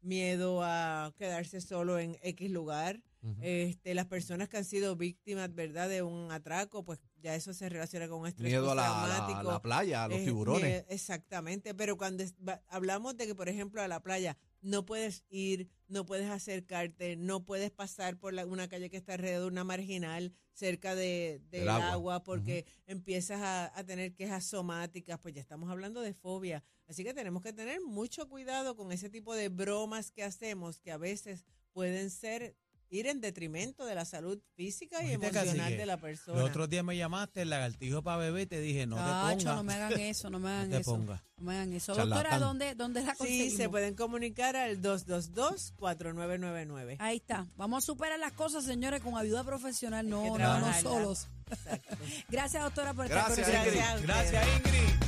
miedo 0.00 0.62
a 0.62 1.12
quedarse 1.16 1.60
solo 1.60 1.98
en 1.98 2.16
X 2.22 2.50
lugar. 2.50 3.02
Este, 3.42 3.94
las 3.94 4.06
personas 4.06 4.48
que 4.48 4.56
han 4.56 4.64
sido 4.64 4.96
víctimas, 4.96 5.52
¿verdad?, 5.54 5.88
de 5.88 6.02
un 6.02 6.30
atraco, 6.32 6.84
pues 6.84 6.98
ya 7.20 7.34
eso 7.34 7.52
se 7.52 7.68
relaciona 7.68 8.08
con 8.08 8.26
estrés 8.26 8.48
Miedo 8.50 8.70
a 8.70 8.74
la, 8.74 9.60
playa, 9.62 10.04
a 10.04 10.08
los 10.08 10.18
Eh, 10.18 10.24
tiburones. 10.24 10.84
exactamente, 10.88 11.74
pero 11.74 11.96
cuando 11.96 12.22
es- 12.22 12.34
va- 12.36 12.62
hablamos 12.68 13.16
de 13.16 13.26
que, 13.26 13.34
por 13.34 13.48
ejemplo, 13.48 13.82
a 13.82 13.88
la 13.88 14.00
playa 14.02 14.36
no 14.60 14.84
puedes 14.84 15.24
ir, 15.30 15.68
no 15.88 16.04
puedes 16.06 16.28
acercarte, 16.30 17.16
no 17.16 17.44
puedes 17.44 17.70
pasar 17.70 18.18
por 18.18 18.34
la- 18.34 18.46
una 18.46 18.68
calle 18.68 18.90
que 18.90 18.96
está 18.96 19.14
alrededor 19.14 19.42
de 19.42 19.48
una 19.48 19.64
marginal 19.64 20.32
cerca 20.52 20.94
de, 20.94 21.40
del 21.50 21.68
agua. 21.68 21.92
agua, 21.92 22.24
porque 22.24 22.66
empiezas 22.86 23.40
a, 23.40 23.76
a 23.78 23.84
tener 23.84 24.14
quejas 24.14 24.44
somáticas, 24.44 25.18
pues 25.20 25.34
ya 25.34 25.40
estamos 25.40 25.70
hablando 25.70 26.00
de 26.00 26.14
fobia. 26.14 26.64
Así 26.88 27.04
que 27.04 27.14
tenemos 27.14 27.42
que 27.42 27.52
tener 27.52 27.80
mucho 27.80 28.28
cuidado 28.28 28.74
con 28.76 28.90
ese 28.92 29.08
tipo 29.10 29.34
de 29.34 29.48
bromas 29.50 30.10
que 30.10 30.24
hacemos, 30.24 30.80
que 30.80 30.90
a 30.90 30.96
veces 30.96 31.44
pueden 31.72 32.10
ser 32.10 32.56
ir 32.90 33.06
en 33.06 33.20
detrimento 33.20 33.84
de 33.84 33.94
la 33.94 34.04
salud 34.04 34.38
física 34.54 35.02
y 35.02 35.10
Oíste, 35.10 35.26
emocional 35.26 35.56
cacique, 35.58 35.76
de 35.76 35.86
la 35.86 35.96
persona. 35.98 36.38
Los 36.40 36.50
otros 36.50 36.68
días 36.70 36.84
me 36.84 36.96
llamaste, 36.96 37.42
el 37.42 37.50
lagartijo 37.50 38.02
para 38.02 38.18
bebé, 38.18 38.42
y 38.42 38.46
te 38.46 38.60
dije, 38.60 38.86
no 38.86 38.96
te 38.96 39.02
Tacho, 39.02 39.36
pongas. 39.38 39.56
no 39.56 39.62
me 39.64 39.74
hagan 39.74 40.00
eso, 40.00 40.30
no 40.30 40.38
me 40.38 40.48
hagan 40.50 40.70
No 40.70 40.76
te 40.76 40.80
eso. 40.82 40.96
No 40.96 41.18
me 41.44 41.52
hagan 41.54 41.72
eso. 41.72 41.94
Charlatán. 41.94 42.22
Doctora, 42.22 42.38
¿dónde, 42.46 42.74
dónde 42.74 43.02
la 43.02 43.12
Sí, 43.12 43.18
conseguimos? 43.18 43.56
se 43.56 43.68
pueden 43.68 43.94
comunicar 43.94 44.56
al 44.56 44.80
222-4999. 44.82 46.96
Ahí 46.98 47.18
está. 47.18 47.46
Vamos 47.56 47.84
a 47.84 47.86
superar 47.86 48.18
las 48.18 48.32
cosas, 48.32 48.64
señores, 48.64 49.00
con 49.02 49.16
ayuda 49.16 49.44
profesional, 49.44 50.08
no, 50.08 50.36
no, 50.36 50.60
no 50.60 50.80
solos. 50.80 51.28
Gracias, 52.28 52.62
doctora, 52.62 52.94
por 52.94 53.06
estar 53.06 53.26
con 53.26 53.36
Gracias, 53.36 53.74
nosotros. 53.76 54.02
Gracias, 54.02 54.44
Ingrid. 54.56 55.07